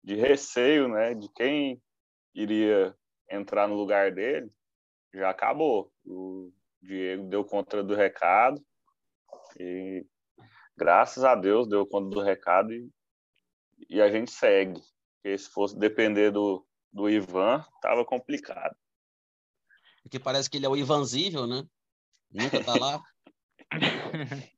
[0.05, 1.83] de receio, né, de quem
[2.35, 2.95] iria
[3.31, 4.51] entrar no lugar dele,
[5.15, 5.93] já acabou.
[6.05, 8.65] O Diego deu conta do recado
[9.59, 10.07] e
[10.77, 12.91] graças a Deus deu conta do recado e,
[13.89, 14.81] e a gente segue.
[15.15, 18.77] Porque se fosse depender do, do Ivan, tava complicado.
[20.03, 21.67] Porque parece que ele é o Ivanzível, né?
[22.31, 23.03] Nunca tá lá.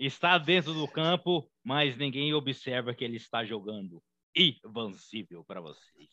[0.00, 4.02] está dentro do campo, mas ninguém observa que ele está jogando.
[4.34, 6.08] Invencível para vocês.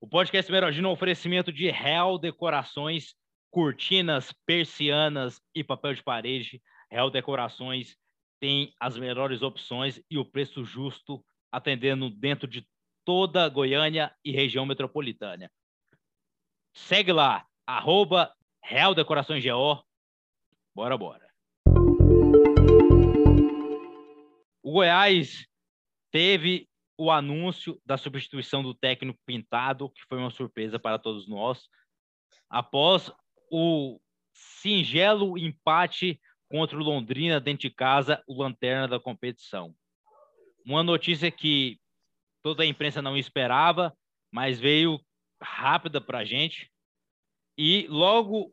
[0.00, 3.14] O podcast Merogino é um oferecimento de Real Decorações,
[3.50, 6.62] cortinas, persianas e papel de parede.
[6.90, 7.96] Real Decorações
[8.40, 11.22] tem as melhores opções e o preço justo,
[11.52, 12.66] atendendo dentro de
[13.04, 15.50] toda Goiânia e região metropolitana.
[16.72, 19.84] Segue lá, arroba Real Decorações GO.
[20.74, 21.30] Bora, bora.
[24.62, 25.46] O Goiás
[26.10, 31.68] teve o anúncio da substituição do técnico Pintado, que foi uma surpresa para todos nós,
[32.50, 33.12] após
[33.50, 34.00] o
[34.32, 39.74] singelo empate contra o Londrina dentro de casa, o lanterna da competição.
[40.64, 41.78] Uma notícia que
[42.42, 43.96] toda a imprensa não esperava,
[44.32, 45.00] mas veio
[45.40, 46.70] rápida para a gente.
[47.56, 48.52] E logo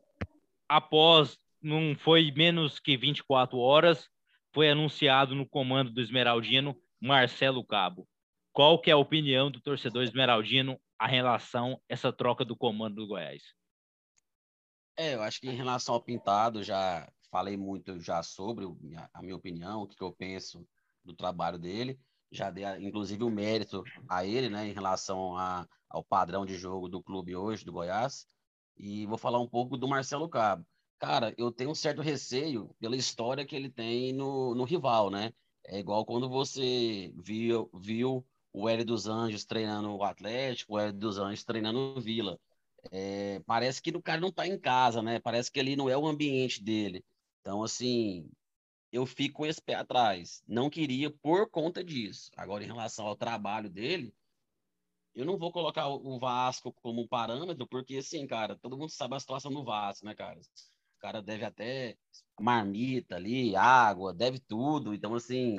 [0.68, 4.08] após, não foi menos que 24 horas,
[4.52, 8.06] foi anunciado no comando do Esmeraldino Marcelo Cabo.
[8.52, 13.06] Qual que é a opinião do torcedor esmeraldino a relação essa troca do comando do
[13.06, 13.42] Goiás?
[14.96, 18.66] É, eu acho que em relação ao Pintado, já falei muito já sobre
[19.14, 20.66] a minha opinião, o que eu penso
[21.02, 21.98] do trabalho dele.
[22.30, 26.88] Já dei, inclusive, o mérito a ele, né, em relação a, ao padrão de jogo
[26.88, 28.26] do clube hoje, do Goiás.
[28.76, 30.66] E vou falar um pouco do Marcelo Cabo.
[31.02, 35.32] Cara, eu tenho um certo receio pela história que ele tem no, no rival, né?
[35.64, 40.92] É igual quando você viu, viu o Hélio dos Anjos treinando o Atlético, o Hélio
[40.92, 42.38] dos Anjos treinando o Vila.
[42.92, 45.18] É, parece que o cara não está em casa, né?
[45.18, 47.04] Parece que ali não é o ambiente dele.
[47.40, 48.30] Então, assim,
[48.92, 50.40] eu fico com esse pé atrás.
[50.46, 52.30] Não queria por conta disso.
[52.36, 54.14] Agora, em relação ao trabalho dele,
[55.14, 59.20] eu não vou colocar o Vasco como parâmetro, porque, assim, cara, todo mundo sabe a
[59.20, 60.40] situação do Vasco, né, cara?
[61.02, 61.96] Cara deve até
[62.40, 64.94] marmita ali, água, deve tudo.
[64.94, 65.56] Então, assim,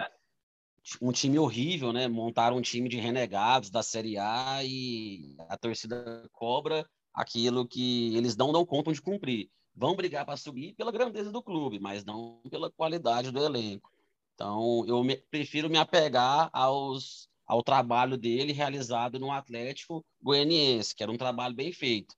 [1.02, 2.08] um time horrível, né?
[2.08, 8.38] Montaram um time de renegados da Série A e a torcida cobra aquilo que eles
[8.38, 9.52] não dão conta de cumprir.
[9.76, 13.92] Vão brigar para subir pela grandeza do clube, mas não pela qualidade do elenco.
[14.36, 21.04] Então, eu me, prefiro me apegar aos, ao trabalho dele realizado no Atlético Goianiense, que
[21.04, 22.16] era um trabalho bem feito.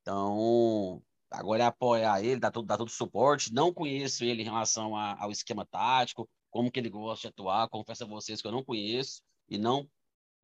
[0.00, 3.52] Então, agora é apoiar ele, dar todo, dar todo suporte.
[3.52, 7.68] Não conheço ele em relação a, ao esquema tático, como que ele gosta de atuar.
[7.68, 9.88] Confesso a vocês que eu não conheço e não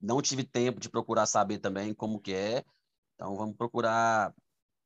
[0.00, 2.64] não tive tempo de procurar saber também como que é.
[3.14, 4.34] Então vamos procurar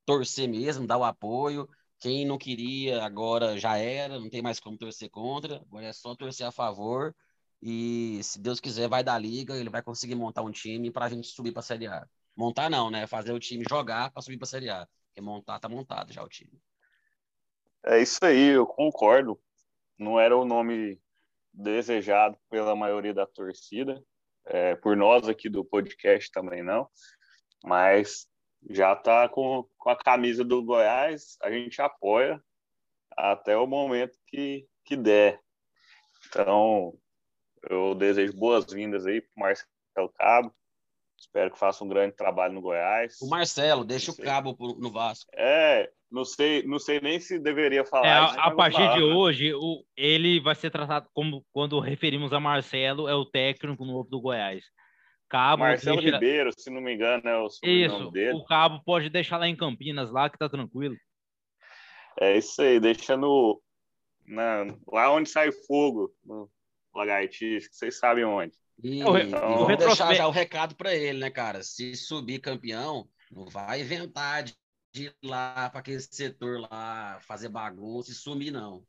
[0.07, 1.69] torcer mesmo, dar o apoio.
[2.01, 5.57] Quem não queria agora já era, não tem mais como torcer contra.
[5.57, 7.15] Agora é só torcer a favor.
[7.61, 11.09] E se Deus quiser, vai dar liga, ele vai conseguir montar um time para a
[11.09, 12.07] gente subir para a Série A.
[12.37, 13.07] Montar não, né?
[13.07, 14.89] Fazer o time jogar para subir para a Série A.
[15.19, 16.63] Porque montar tá montado já o time.
[17.85, 19.41] É isso aí, eu concordo.
[19.99, 21.01] Não era o nome
[21.53, 24.01] desejado pela maioria da torcida,
[24.47, 26.89] é, por nós aqui do podcast também não,
[27.65, 28.29] mas
[28.71, 32.41] já está com, com a camisa do Goiás, a gente apoia
[33.11, 35.41] até o momento que, que der.
[36.29, 36.97] Então,
[37.69, 40.55] eu desejo boas-vindas aí para Marcelo Cabo,
[41.19, 43.17] Espero que faça um grande trabalho no Goiás.
[43.21, 45.29] O Marcelo, deixa o cabo no Vasco.
[45.35, 48.07] É, não sei, não sei nem se deveria falar.
[48.07, 49.15] É, a, a partir falar, de né?
[49.15, 54.09] hoje, o, ele vai ser tratado como quando referimos a Marcelo, é o técnico novo
[54.09, 54.65] do Goiás.
[55.29, 56.17] Cabo Marcelo deixa...
[56.17, 58.35] Ribeiro, se não me engano, é o Isso, dele.
[58.35, 60.97] o Cabo pode deixar lá em Campinas, lá que tá tranquilo.
[62.21, 63.61] É isso aí, deixa no.
[64.27, 66.51] Na, lá onde sai fogo, no
[66.95, 68.55] Lagartixa, vocês sabem onde.
[68.83, 71.63] E, então, e vamos deixar já o recado para ele, né, cara?
[71.63, 74.55] Se subir campeão, não vai inventar de
[74.95, 78.85] ir lá para aquele setor lá fazer bagunça e sumir, não.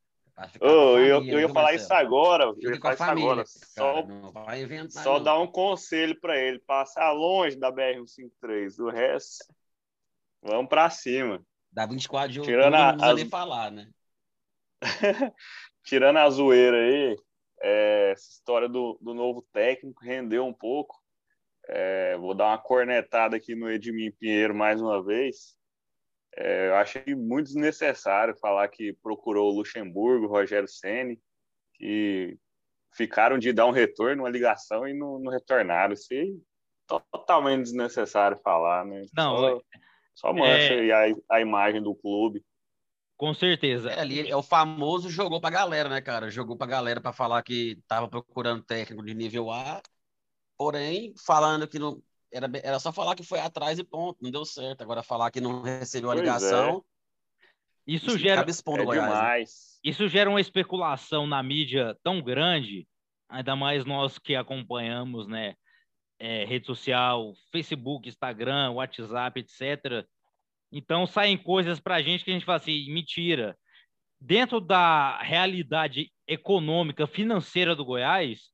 [0.61, 2.45] Oh, família, eu, eu ia falar isso agora.
[2.61, 3.43] Eu ia falar isso agora.
[3.45, 5.23] Só, não vai inventar, só não.
[5.23, 8.79] dar um conselho para ele: passar longe da BR-153.
[8.79, 9.45] O resto,
[10.41, 11.43] vamos para cima.
[11.71, 13.15] Da 24 de outubro, não precisa as...
[13.15, 13.89] nem falar, né?
[15.83, 17.17] Tirando a zoeira aí,
[17.61, 20.97] é, essa história do, do novo técnico rendeu um pouco.
[21.67, 25.57] É, vou dar uma cornetada aqui no Edmir Pinheiro mais uma vez.
[26.35, 31.19] É, eu achei muito desnecessário falar que procurou o Luxemburgo, o Rogério Ceni,
[31.75, 32.37] que
[32.95, 35.93] ficaram de dar um retorno, uma ligação e não, não retornaram.
[35.93, 36.37] Isso aí
[37.11, 39.05] totalmente desnecessário falar, né?
[39.15, 39.61] Não, só,
[40.15, 40.91] só mancha é...
[40.91, 42.43] a, a imagem do clube.
[43.19, 43.91] Com certeza.
[43.91, 46.31] É, ali é o famoso jogou pra galera, né, cara?
[46.31, 49.81] Jogou pra galera para falar que tava procurando técnico de nível A,
[50.57, 52.01] porém, falando que não,
[52.31, 54.81] era, era só falar que foi atrás e ponto, não deu certo.
[54.81, 56.85] Agora falar que não recebeu a Pois ligação.
[57.85, 58.87] Isso, Isso gera, É Goiás.
[58.87, 59.01] né?
[59.09, 59.79] demais.
[59.83, 62.87] isso gera uma especulação na mídia tão grande,
[63.27, 65.55] ainda mais nós que acompanhamos, né?
[66.19, 70.05] é, rede social, Facebook, Instagram, WhatsApp, etc.
[70.71, 73.57] Então saem coisas para a gente que a gente fala assim, mentira.
[74.19, 78.51] Dentro da realidade econômica, financeira do Goiás,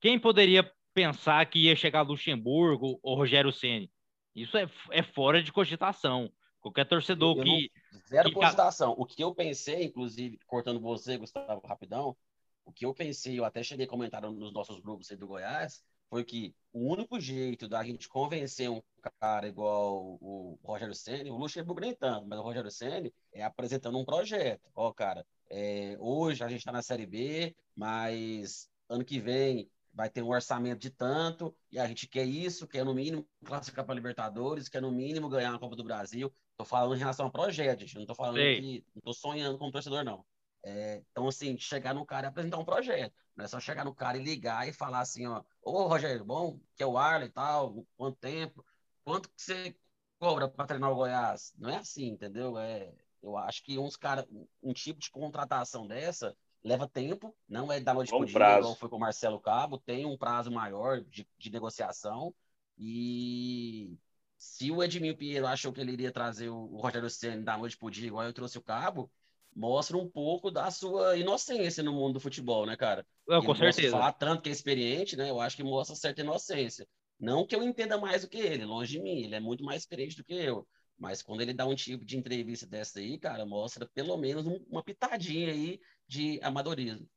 [0.00, 3.90] quem poderia pensar que ia chegar Luxemburgo ou Rogério Ceni?
[4.34, 6.30] Isso é, é fora de cogitação.
[6.60, 7.70] Qualquer torcedor Eu que
[8.08, 8.94] Zero que cogitação.
[8.98, 12.16] O que eu pensei, inclusive, cortando você, Gustavo, rapidão,
[12.64, 15.82] o que eu pensei, eu até cheguei a comentar nos nossos grupos aí do Goiás,
[16.08, 18.82] foi que o único jeito da gente convencer um
[19.20, 23.98] cara igual o Rogério Ceni, o Luxemburgo nem tanto, mas o Rogério Ceni é apresentando
[23.98, 24.68] um projeto.
[24.74, 30.08] Ó, cara, é, hoje a gente está na Série B, mas ano que vem vai
[30.08, 33.94] ter um orçamento de tanto, e a gente quer isso, quer no mínimo classificar para
[33.94, 36.32] Libertadores, quer no mínimo ganhar a Copa do Brasil.
[36.56, 37.96] Tô falando em relação ao projeto, gente.
[37.96, 38.60] Não tô falando Sei.
[38.60, 38.84] que.
[38.94, 40.24] Não tô sonhando como torcedor, não.
[40.62, 43.14] É, então, assim, chegar no cara e apresentar um projeto.
[43.36, 46.58] Não é só chegar no cara e ligar e falar assim, ó, ô Rogério, bom,
[46.74, 48.64] que é o Arley e tal, quanto tempo,
[49.04, 49.76] quanto que você
[50.18, 51.54] cobra para treinar o Goiás?
[51.56, 52.58] Não é assim, entendeu?
[52.58, 52.92] É,
[53.22, 54.26] eu acho que uns cara,
[54.62, 58.58] um tipo de contratação dessa leva tempo, não é da noite Longo pro dia, prazo.
[58.58, 62.34] igual foi com o Marcelo Cabo, tem um prazo maior de, de negociação
[62.76, 63.96] e
[64.36, 67.76] se o Edmil Pinheiro achou que ele iria trazer o, o Rogério Ceni da noite
[67.76, 69.10] pro dia, igual eu trouxe o Cabo,
[69.54, 73.06] mostra um pouco da sua inocência no mundo do futebol, né, cara?
[73.26, 73.90] Não, com certeza.
[73.92, 75.30] Falar tanto que é experiente, né?
[75.30, 76.86] Eu acho que mostra certa inocência.
[77.18, 79.82] Não que eu entenda mais do que ele, longe de mim, ele é muito mais
[79.82, 80.66] experiente do que eu.
[80.96, 84.64] Mas quando ele dá um tipo de entrevista dessa aí, cara, mostra pelo menos um-
[84.68, 87.08] uma pitadinha aí de amadorismo.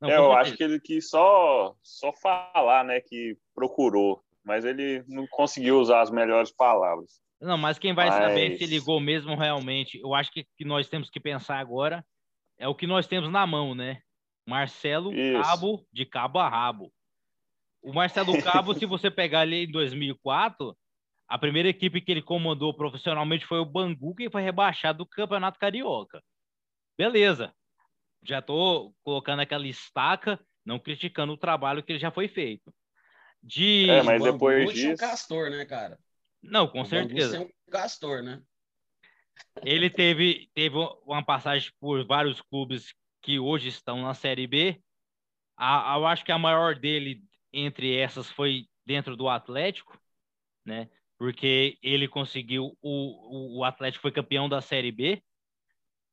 [0.00, 0.40] Não, É, eu certeza.
[0.40, 6.00] acho que ele quis só, só falar, né, que procurou, mas ele não conseguiu usar
[6.00, 7.20] as melhores palavras.
[7.40, 10.88] Não, mas quem vai saber Mas- se ligou mesmo realmente, eu acho que que nós
[10.88, 12.04] temos que pensar agora
[12.58, 14.00] é o que nós temos na mão, né?
[14.46, 15.42] Marcelo Isso.
[15.42, 16.92] Cabo de cabo a rabo.
[17.82, 20.76] O Marcelo Cabo, se você pegar ali em 2004,
[21.26, 25.58] a primeira equipe que ele comandou profissionalmente foi o Bangu, que foi rebaixado do Campeonato
[25.58, 26.22] Carioca.
[26.98, 27.54] Beleza.
[28.22, 32.70] Já tô colocando aquela estaca, não criticando o trabalho que ele já foi feito.
[33.42, 35.98] De É, mas O Bangu depois um disso- castor, né, cara?
[36.42, 37.36] Não, com O certeza.
[37.36, 38.42] tinha um castor, né?
[39.64, 44.82] Ele teve, teve uma passagem por vários clubes que hoje estão na Série B.
[45.56, 47.22] A, eu acho que a maior dele
[47.52, 50.00] entre essas foi dentro do Atlético,
[50.64, 50.88] né?
[51.18, 55.22] Porque ele conseguiu o, o, o Atlético foi campeão da Série B,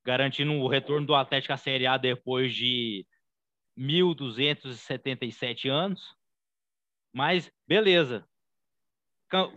[0.06, 3.06] garantindo o retorno do Atlético à Série A depois de
[3.78, 6.14] 1277 anos.
[7.14, 8.28] Mas beleza.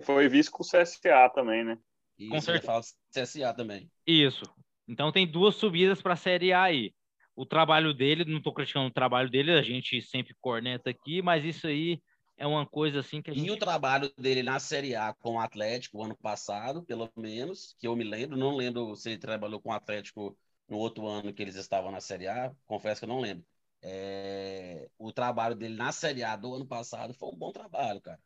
[0.04, 1.78] Foi visto com o CSA também, né?
[2.18, 2.72] E Com isso ia certeza.
[3.12, 3.90] CSA também.
[4.06, 4.42] Isso.
[4.88, 6.94] Então tem duas subidas para a Série A aí.
[7.35, 11.44] O trabalho dele, não estou criticando o trabalho dele, a gente sempre corneta aqui, mas
[11.44, 12.00] isso aí
[12.37, 13.59] é uma coisa assim que a E o gente.
[13.59, 18.02] trabalho dele na Série A com o Atlético ano passado, pelo menos, que eu me
[18.04, 20.37] lembro, não lembro se ele trabalhou com o Atlético
[20.68, 23.46] no outro ano que eles estavam na Série A, confesso que eu não lembro.
[23.83, 28.20] É, o trabalho dele na Série A do ano passado foi um bom trabalho, cara.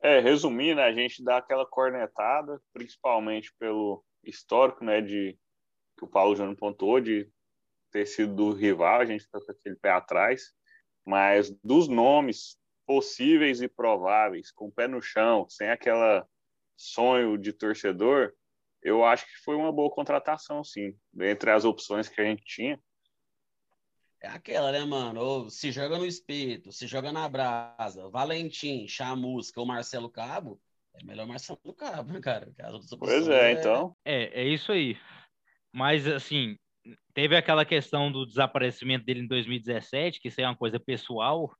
[0.00, 5.36] É, resumindo, a gente dá aquela cornetada, principalmente pelo histórico, né, de
[5.96, 7.28] que o Paulo Júnior pontuou, de
[7.90, 10.52] ter sido do rival, a gente fica com aquele pé atrás,
[11.04, 12.56] mas dos nomes
[12.86, 16.26] possíveis e prováveis, com o pé no chão, sem aquela
[16.76, 18.32] sonho de torcedor,
[18.82, 22.80] eu acho que foi uma boa contratação, sim, entre as opções que a gente tinha.
[24.20, 25.20] É aquela, né, mano?
[25.20, 30.60] Ou se joga no espeto, se joga na brasa, Valentim, Chamusca ou Marcelo Cabo,
[30.94, 32.52] é melhor Marcelo Cabo, né, cara?
[32.58, 34.98] Pois opções é, então, É, é isso aí.
[35.72, 36.56] Mas assim,
[37.14, 41.54] teve aquela questão do desaparecimento dele em 2017, que isso é uma coisa pessoal,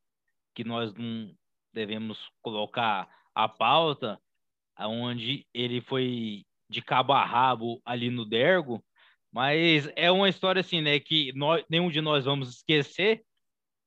[0.54, 1.32] que nós não
[1.72, 4.20] devemos colocar a pauta,
[4.74, 8.82] aonde ele foi de cabo a rabo ali no Dergo,
[9.38, 13.22] mas é uma história assim, né, que nós, nenhum de nós vamos esquecer,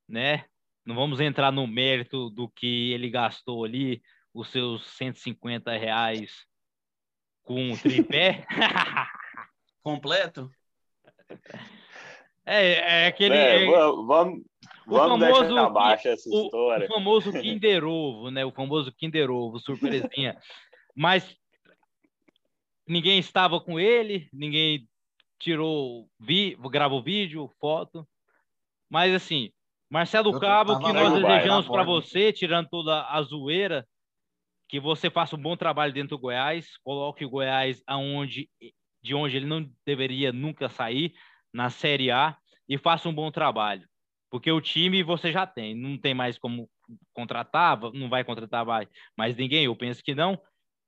[0.08, 0.46] né?
[0.82, 4.02] Não vamos entrar no mérito do que ele gastou ali,
[4.32, 6.46] os seus 150 reais
[7.42, 8.46] com o tripé.
[9.84, 10.50] Completo?
[12.46, 13.36] É, é aquele.
[13.36, 14.40] é, va- vamos,
[14.86, 16.86] o vamos famoso deixar abaixo essa o, história.
[16.86, 18.42] o famoso Kinder Ovo, né?
[18.42, 20.34] O famoso Kinder Ovo, surpresinha.
[20.96, 21.36] Mas
[22.88, 24.88] ninguém estava com ele, ninguém
[25.42, 28.06] tirou, vi, gravou vídeo, foto.
[28.88, 29.50] Mas assim,
[29.90, 33.86] Marcelo Cabo, que nós desejamos para você, tirando toda a zoeira,
[34.68, 38.48] que você faça um bom trabalho dentro do Goiás, coloque o Goiás aonde,
[39.02, 41.12] de onde ele não deveria nunca sair,
[41.52, 42.36] na Série A,
[42.68, 43.86] e faça um bom trabalho.
[44.30, 46.70] Porque o time você já tem, não tem mais como
[47.12, 50.40] contratar, não vai contratar mais ninguém, eu penso que não.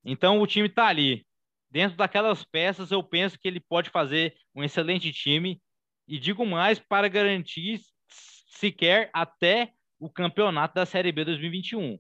[0.05, 1.27] Então o time está ali.
[1.75, 5.61] Dentro daquelas peças, eu penso que ele pode fazer um excelente time.
[6.07, 11.99] E digo mais, para garantir sequer até o campeonato da Série B 2021.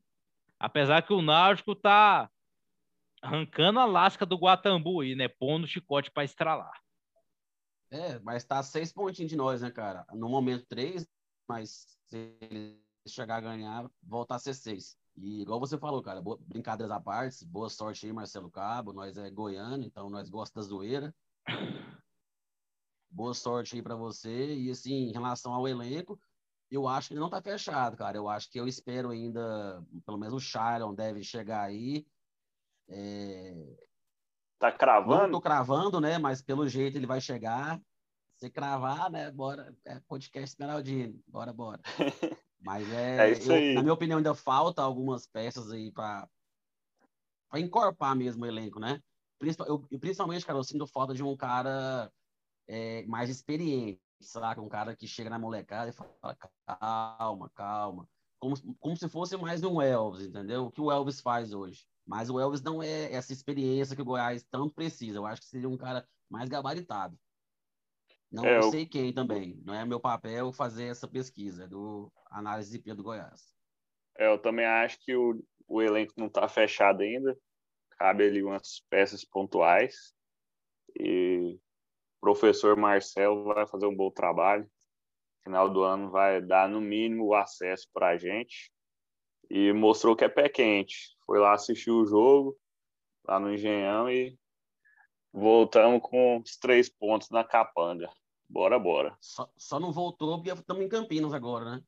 [0.60, 2.30] Apesar que o Náutico está
[3.20, 5.26] arrancando a lasca do Guatambu aí, né?
[5.26, 6.80] Pondo o chicote para estralar.
[7.90, 10.06] É, mas tá seis pontinhos de nós, né, cara?
[10.12, 11.04] No momento, três,
[11.48, 14.96] mas se ele chegar a ganhar, voltar a ser seis.
[15.16, 18.92] E igual você falou, cara, boa, brincadeiras à parte, boa sorte aí, Marcelo Cabo.
[18.92, 21.14] Nós é goiano, então nós gostamos da zoeira.
[23.08, 24.54] Boa sorte aí para você.
[24.54, 26.18] E assim, em relação ao elenco,
[26.68, 28.16] eu acho que ele não tá fechado, cara.
[28.16, 32.04] Eu acho que eu espero ainda, pelo menos o Sharon deve chegar aí.
[32.88, 33.76] É...
[34.58, 35.22] Tá cravando?
[35.24, 36.18] Não tô cravando, né?
[36.18, 37.80] Mas pelo jeito ele vai chegar.
[38.36, 39.30] Se cravar, né?
[39.30, 39.72] Bora.
[39.84, 41.22] É podcast Esmeraldino.
[41.28, 41.80] Bora, bora.
[42.64, 43.28] Mas é.
[43.28, 43.74] é isso eu, aí.
[43.74, 46.28] Na minha opinião, ainda falta algumas peças aí para
[47.54, 49.00] encorpar mesmo o elenco, né?
[49.66, 52.10] Eu, principalmente, cara, eu sinto falta de um cara
[52.66, 54.60] é, mais experiente saca?
[54.60, 56.36] Um cara que chega na molecada e fala,
[56.66, 58.08] calma, calma.
[58.40, 60.66] Como, como se fosse mais um Elvis, entendeu?
[60.66, 61.86] O que o Elvis faz hoje.
[62.06, 65.18] Mas o Elvis não é essa experiência que o Goiás tanto precisa.
[65.18, 67.18] Eu acho que seria um cara mais gabaritado.
[68.34, 69.62] Não é, sei quem também.
[69.64, 73.54] Não é meu papel fazer essa pesquisa, é do análise de do Goiás.
[74.18, 77.38] É, eu também acho que o, o elenco não está fechado ainda.
[77.96, 80.12] Cabe ali umas peças pontuais.
[80.98, 81.60] E
[82.20, 84.68] professor Marcelo vai fazer um bom trabalho.
[85.44, 88.72] Final do ano vai dar, no mínimo, o acesso para a gente.
[89.48, 91.16] E mostrou que é pé quente.
[91.24, 92.58] Foi lá assistir o jogo,
[93.24, 94.36] lá no Engenhão, e
[95.32, 98.10] voltamos com os três pontos na capanga.
[98.48, 99.16] Bora, bora.
[99.20, 101.82] Só, só não voltou porque estamos em Campinas agora, né?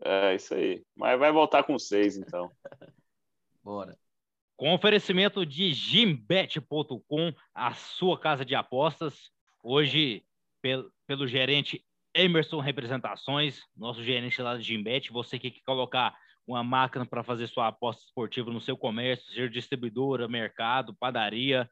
[0.00, 0.84] É, isso aí.
[0.96, 2.50] Mas vai voltar com seis, então.
[3.62, 3.98] bora.
[4.56, 9.30] Com oferecimento de gimbet.com, a sua casa de apostas.
[9.62, 10.24] Hoje,
[10.60, 11.84] pelo, pelo gerente
[12.14, 17.46] Emerson Representações, nosso gerente lá de Gimbet, você que quer colocar uma máquina para fazer
[17.46, 21.70] sua aposta esportiva no seu comércio, ser distribuidora, mercado, padaria,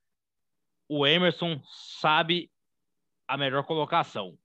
[0.89, 2.51] o Emerson sabe
[3.29, 4.39] a melhor colocação.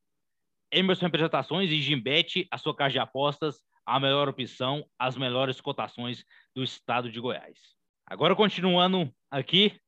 [0.71, 6.23] Emerson Representações e Gimbet, a sua casa de apostas, a melhor opção, as melhores cotações
[6.55, 7.57] do estado de Goiás.
[8.05, 9.79] Agora, continuando aqui,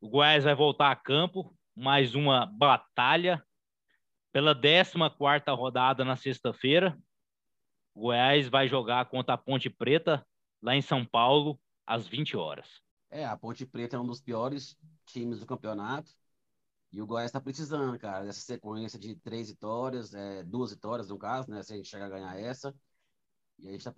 [0.00, 3.42] o Goiás vai voltar a campo mais uma batalha
[4.32, 6.96] pela 14 rodada na sexta-feira.
[7.94, 10.24] O Goiás vai jogar contra a Ponte Preta
[10.62, 12.80] lá em São Paulo às 20 horas.
[13.10, 14.76] É, a Ponte Preta é um dos piores
[15.06, 16.12] times do campeonato.
[16.92, 21.18] E o Goiás está precisando, cara, dessa sequência de três vitórias, é, duas vitórias no
[21.18, 21.62] caso, né?
[21.62, 22.74] Se a gente chegar a ganhar essa.
[23.58, 23.94] E a gente está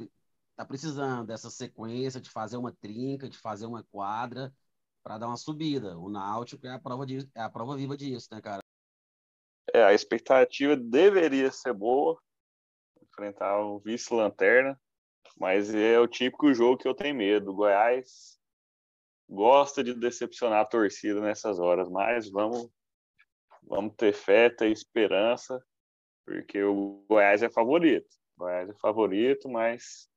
[0.57, 4.53] tá precisando dessa sequência de fazer uma trinca, de fazer uma quadra
[5.03, 5.99] para dar uma subida.
[5.99, 8.61] O Náutico é a prova de, é a prova viva disso, né, cara?
[9.73, 12.21] É, a expectativa deveria ser boa,
[13.01, 14.79] enfrentar o vice-lanterna,
[15.39, 17.51] mas é o típico jogo que eu tenho medo.
[17.51, 18.39] O Goiás
[19.27, 22.71] gosta de decepcionar a torcida nessas horas, mas vamos
[23.63, 25.63] vamos ter fé, ter esperança,
[26.25, 28.09] porque o Goiás é favorito.
[28.37, 30.09] O Goiás é favorito, mas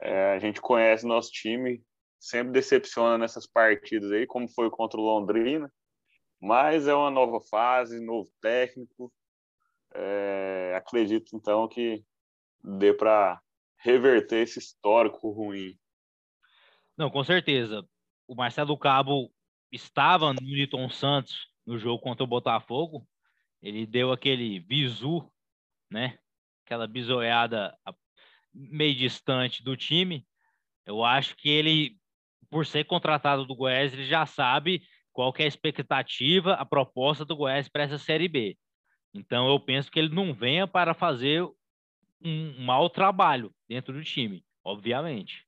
[0.00, 1.82] é, a gente conhece nosso time,
[2.18, 5.72] sempre decepciona nessas partidas aí, como foi contra o Londrina.
[6.40, 9.12] Mas é uma nova fase, novo técnico.
[9.94, 12.04] É, acredito então que
[12.62, 13.40] dê para
[13.78, 15.76] reverter esse histórico ruim.
[16.96, 17.84] Não, com certeza.
[18.26, 19.32] O Marcelo Cabo
[19.70, 23.06] estava no Newton Santos no jogo contra o Botafogo.
[23.60, 25.30] Ele deu aquele bizu,
[25.90, 26.18] né?
[26.64, 27.76] Aquela bisoiada
[28.54, 30.26] meio distante do time.
[30.86, 31.98] Eu acho que ele
[32.50, 37.36] por ser contratado do Goiás, ele já sabe qual é a expectativa, a proposta do
[37.36, 38.56] Goiás para essa Série B.
[39.12, 41.46] Então, eu penso que ele não venha para fazer
[42.22, 45.46] um mau trabalho dentro do time, obviamente.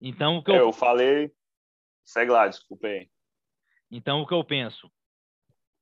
[0.00, 0.54] Então, o que eu...
[0.54, 1.30] É, eu falei...
[2.04, 3.10] Segue lá, desculpa aí.
[3.90, 4.90] Então, o que eu penso?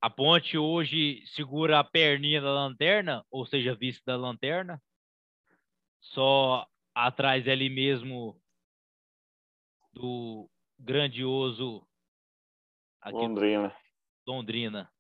[0.01, 4.81] A ponte hoje segura a perninha da lanterna, ou seja, vista da lanterna.
[6.01, 8.41] Só atrás ali mesmo
[9.93, 10.49] do
[10.79, 11.87] grandioso
[13.11, 13.77] Londrina.
[14.27, 14.91] Londrina,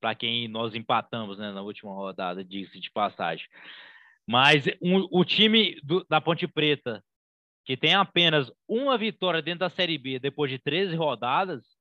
[0.00, 3.46] para quem nós empatamos né, na última rodada, diga-se de passagem.
[4.26, 7.04] Mas um, o time do, da Ponte Preta,
[7.64, 11.73] que tem apenas uma vitória dentro da Série B depois de 13 rodadas,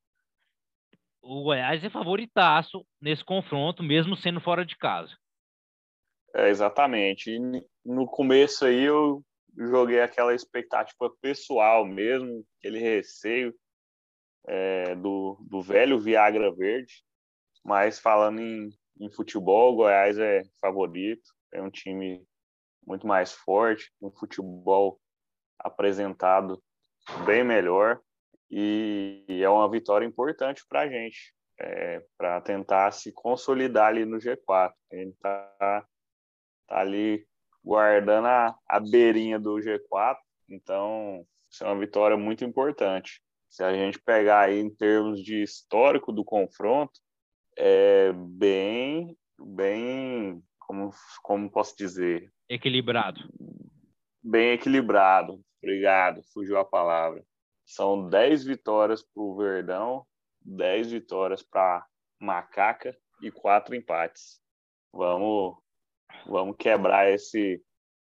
[1.24, 5.16] o Goiás é favoritaço nesse confronto, mesmo sendo fora de casa.
[6.36, 7.40] É, exatamente.
[7.84, 9.24] No começo aí eu
[9.58, 13.56] joguei aquela expectativa pessoal mesmo, aquele receio
[14.48, 17.04] é, do, do velho Viagra Verde.
[17.64, 18.70] Mas falando em,
[19.00, 22.22] em futebol, o Goiás é favorito, é um time
[22.86, 25.00] muito mais forte, um futebol
[25.58, 26.62] apresentado
[27.26, 28.02] bem melhor
[28.50, 34.18] e é uma vitória importante para a gente, é, para tentar se consolidar ali no
[34.18, 34.72] G4.
[34.92, 35.88] A gente está tá
[36.70, 37.26] ali
[37.64, 40.18] guardando a, a beirinha do G4,
[40.50, 43.22] então isso é uma vitória muito importante.
[43.50, 47.00] Se a gente pegar aí em termos de histórico do confronto,
[47.56, 50.92] é bem, bem, como,
[51.22, 52.32] como posso dizer?
[52.50, 53.22] Equilibrado.
[54.24, 55.40] Bem equilibrado.
[55.62, 57.24] Obrigado, fugiu a palavra.
[57.66, 60.06] São 10 vitórias para o Verdão,
[60.42, 61.86] 10 vitórias para
[62.20, 64.42] Macaca e quatro empates.
[64.92, 65.64] Vamos
[66.26, 67.62] Vamos quebrar esse,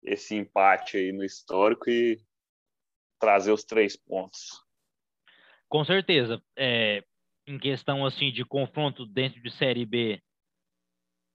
[0.03, 2.19] esse empate aí no histórico e
[3.19, 4.65] trazer os três pontos.
[5.69, 6.43] Com certeza.
[6.57, 7.05] É,
[7.47, 10.23] em questão assim de confronto dentro de Série B,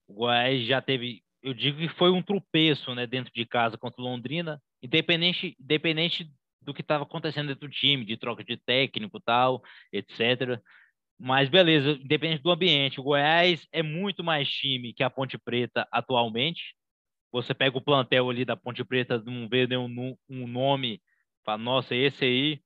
[0.08, 4.02] o Goiás já teve, eu digo que foi um tropeço né, dentro de casa contra
[4.02, 6.32] o Londrina, independente, independente
[6.64, 9.62] do que estava acontecendo dentro do time, de troca de técnico tal,
[9.92, 10.62] etc.
[11.20, 15.88] Mas beleza, independente do ambiente, o Goiás é muito mais time que a Ponte Preta
[15.92, 16.76] atualmente.
[17.32, 21.02] Você pega o plantel ali da Ponte Preta, não vê nenhum um nome,
[21.46, 22.62] fala, nossa, esse aí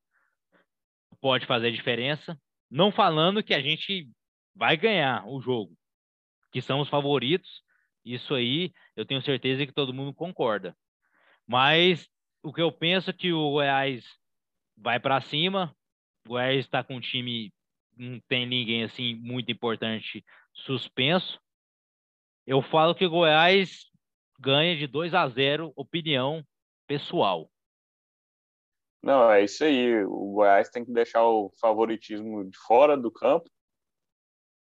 [1.20, 2.38] pode fazer diferença.
[2.70, 4.08] Não falando que a gente
[4.54, 5.76] vai ganhar o jogo,
[6.52, 7.62] que são os favoritos.
[8.04, 10.76] Isso aí eu tenho certeza que todo mundo concorda.
[11.46, 12.08] Mas
[12.42, 14.04] o que eu penso é que o Goiás
[14.76, 15.74] vai para cima.
[16.26, 17.52] O Goiás está com um time
[17.98, 20.24] não tem ninguém assim muito importante
[20.54, 21.40] suspenso.
[22.46, 23.90] Eu falo que Goiás
[24.38, 26.44] ganha de 2 a 0, opinião
[26.86, 27.50] pessoal.
[29.02, 30.04] Não, é isso aí.
[30.04, 33.50] O Goiás tem que deixar o favoritismo de fora do campo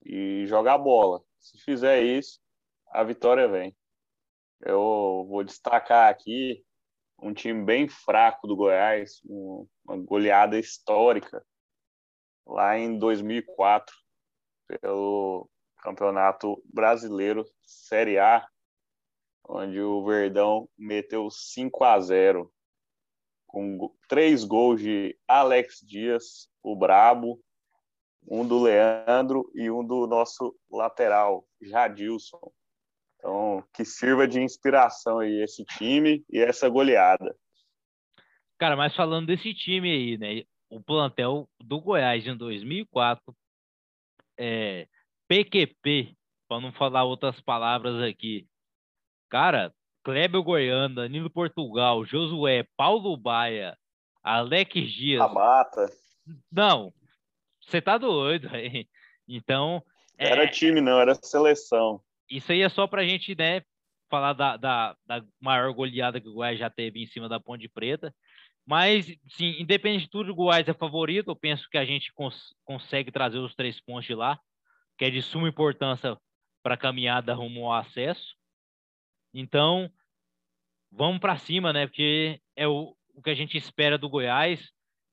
[0.04, 1.22] e jogar bola.
[1.40, 2.40] Se fizer isso,
[2.88, 3.76] a vitória vem.
[4.62, 6.66] Eu vou destacar aqui
[7.20, 11.46] um time bem fraco do Goiás, uma goleada histórica
[12.46, 13.96] lá em 2004
[14.68, 18.48] pelo Campeonato Brasileiro Série A,
[19.48, 22.52] onde o Verdão meteu 5 a 0
[23.48, 27.42] com três gols de Alex Dias, o Brabo,
[28.28, 32.52] um do Leandro e um do nosso lateral, Jadilson.
[33.26, 37.36] Então, que sirva de inspiração aí esse time e essa goleada.
[38.60, 40.44] Cara, mas falando desse time aí, né?
[40.70, 43.36] o plantel do Goiás em 2004,
[44.38, 44.88] é,
[45.28, 46.16] PQP,
[46.48, 48.48] para não falar outras palavras aqui.
[49.28, 49.74] Cara,
[50.04, 53.76] Kleber Goiano, Danilo Portugal, Josué, Paulo Baia,
[54.22, 55.20] Alex Dias.
[55.20, 55.92] Tabata.
[56.52, 56.94] Não,
[57.60, 58.88] você tá doido aí.
[59.28, 59.84] Então.
[60.16, 62.05] Era é, time, não, era seleção.
[62.30, 63.62] Isso aí é só pra gente, né,
[64.10, 67.68] falar da, da, da maior goleada que o Goiás já teve em cima da Ponte
[67.68, 68.14] Preta.
[68.66, 71.30] Mas, sim, independente de tudo, o Goiás é favorito.
[71.30, 74.40] Eu penso que a gente cons consegue trazer os três pontos de lá,
[74.98, 76.18] que é de suma importância
[76.64, 78.36] para a caminhada rumo ao acesso.
[79.34, 79.92] Então,
[80.92, 81.86] vamos para cima, né?
[81.86, 84.72] Porque é o, o que a gente espera do Goiás,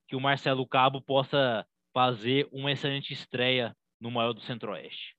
[0.09, 5.15] que o Marcelo Cabo possa fazer uma excelente estreia no maior do Centro-Oeste.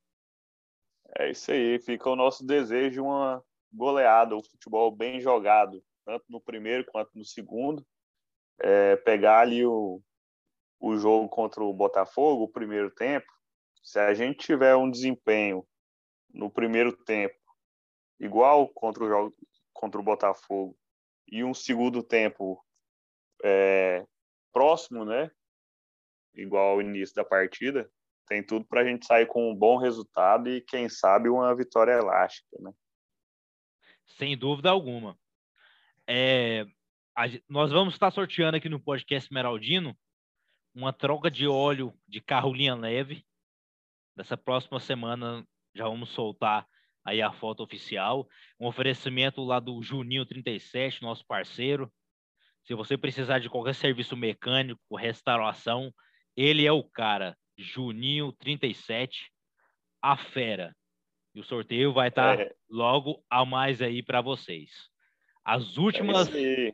[1.17, 6.41] É isso aí, fica o nosso desejo uma goleada, um futebol bem jogado, tanto no
[6.41, 7.85] primeiro quanto no segundo
[8.59, 10.01] é, pegar ali o,
[10.79, 13.27] o jogo contra o Botafogo, o primeiro tempo,
[13.81, 15.65] se a gente tiver um desempenho
[16.33, 17.35] no primeiro tempo
[18.19, 19.35] igual contra o, jogo,
[19.73, 20.77] contra o Botafogo
[21.27, 22.63] e um segundo tempo
[23.43, 24.05] é,
[24.51, 25.29] próximo, né?
[26.33, 27.91] Igual ao início da partida,
[28.27, 31.91] tem tudo para a gente sair com um bom resultado e, quem sabe, uma vitória
[31.91, 32.71] elástica, né?
[34.17, 35.17] Sem dúvida alguma.
[36.07, 36.65] É,
[37.15, 39.97] a, nós vamos estar sorteando aqui no podcast Meraldino
[40.73, 43.25] uma troca de óleo de carro linha leve.
[44.15, 45.45] Dessa próxima semana
[45.75, 46.67] já vamos soltar
[47.05, 48.27] aí a foto oficial.
[48.59, 51.91] Um oferecimento lá do Juninho 37, nosso parceiro.
[52.63, 55.93] Se você precisar de qualquer serviço mecânico, restauração,
[56.35, 57.37] ele é o cara.
[57.57, 59.31] Juninho 37,
[60.01, 60.75] a fera.
[61.33, 62.53] E o sorteio vai estar é.
[62.69, 64.69] logo a mais aí para vocês.
[65.43, 66.29] As últimas.
[66.33, 66.73] É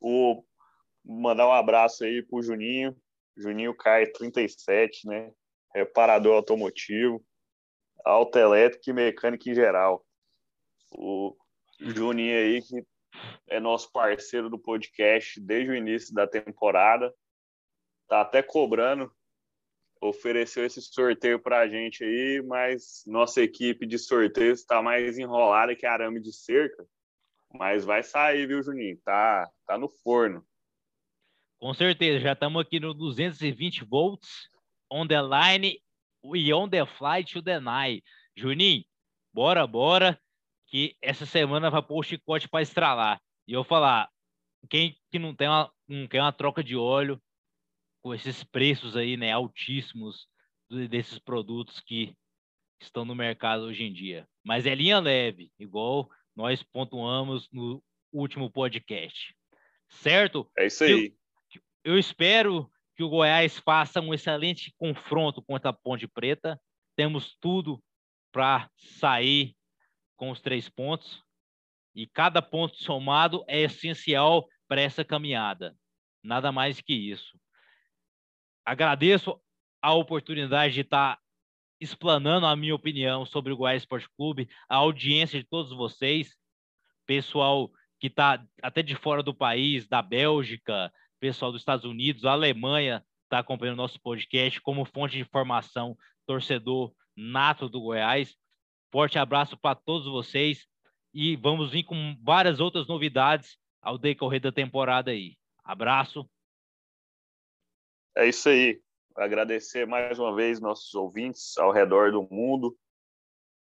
[0.00, 0.44] o
[1.04, 2.96] mandar um abraço aí pro Juninho.
[3.36, 5.32] Juninho Cai 37, né?
[5.74, 7.24] Reparador automotivo,
[8.04, 10.04] autoelétrico e mecânica em geral.
[10.92, 11.36] O
[11.80, 12.84] Juninho aí, que
[13.48, 17.12] é nosso parceiro do podcast desde o início da temporada,
[18.08, 19.12] tá até cobrando,
[20.00, 25.74] ofereceu esse sorteio para a gente aí, mas nossa equipe de sorteios está mais enrolada
[25.74, 26.86] que arame de cerca.
[27.52, 28.98] Mas vai sair, viu, Juninho?
[29.04, 30.44] Tá, tá no forno.
[31.58, 34.48] Com certeza, já estamos aqui no 220 volts,
[34.90, 35.80] on the line
[36.34, 38.04] e on the flight to the night.
[38.36, 38.84] Juninho,
[39.32, 40.20] bora, bora,
[40.66, 43.20] que essa semana vai pôr o chicote para estralar.
[43.46, 44.08] E eu falar,
[44.68, 47.20] quem que não tem uma, não quer uma troca de óleo
[48.08, 50.26] com esses preços aí, né, altíssimos
[50.88, 52.16] desses produtos que
[52.80, 54.26] estão no mercado hoje em dia.
[54.42, 59.36] Mas é linha leve, igual nós pontuamos no último podcast.
[59.90, 60.50] Certo?
[60.56, 61.14] É isso aí.
[61.84, 66.58] Eu, eu espero que o Goiás faça um excelente confronto contra a Ponte Preta.
[66.96, 67.78] Temos tudo
[68.32, 69.54] para sair
[70.16, 71.22] com os três pontos.
[71.94, 75.76] E cada ponto somado é essencial para essa caminhada.
[76.22, 77.38] Nada mais que isso.
[78.68, 79.40] Agradeço
[79.80, 81.18] a oportunidade de estar
[81.80, 86.36] explanando a minha opinião sobre o Goiás Esporte Clube, a audiência de todos vocês,
[87.06, 92.32] pessoal que está até de fora do país, da Bélgica, pessoal dos Estados Unidos, a
[92.32, 95.96] Alemanha está acompanhando o nosso podcast como fonte de informação,
[96.26, 98.36] torcedor nato do Goiás.
[98.92, 100.66] Forte abraço para todos vocês
[101.14, 105.38] e vamos vir com várias outras novidades ao decorrer da temporada aí.
[105.64, 106.28] Abraço.
[108.16, 108.80] É isso aí
[109.16, 112.76] agradecer mais uma vez nossos ouvintes ao redor do mundo.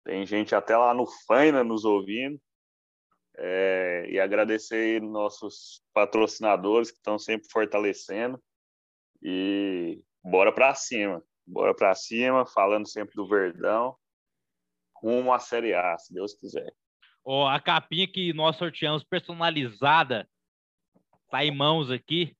[0.04, 2.40] Tem gente até lá no Faina nos ouvindo.
[3.38, 8.42] É, e agradecer nossos patrocinadores que estão sempre fortalecendo.
[9.22, 11.22] E bora para cima.
[11.46, 13.96] Bora para cima, falando sempre do Verdão.
[14.96, 16.72] Rumo à Série A, se Deus quiser.
[17.24, 20.28] Oh, a capinha que nós sorteamos personalizada
[21.30, 22.36] tá em mãos aqui.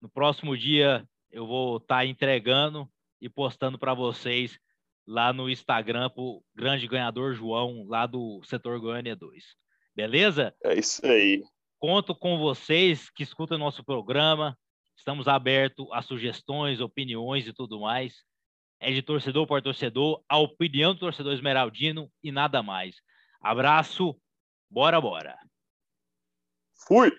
[0.00, 2.90] No próximo dia eu vou estar tá entregando
[3.20, 4.58] e postando para vocês
[5.06, 9.44] lá no Instagram para o grande ganhador João, lá do setor Goiânia 2.
[9.94, 10.54] Beleza?
[10.64, 11.42] É isso aí.
[11.78, 14.56] Conto com vocês que escutam nosso programa.
[14.96, 18.22] Estamos abertos a sugestões, opiniões e tudo mais.
[18.78, 22.96] É de torcedor por torcedor, a opinião do torcedor esmeraldino e nada mais.
[23.42, 24.18] Abraço,
[24.70, 25.38] bora, bora.
[26.86, 27.10] Fui!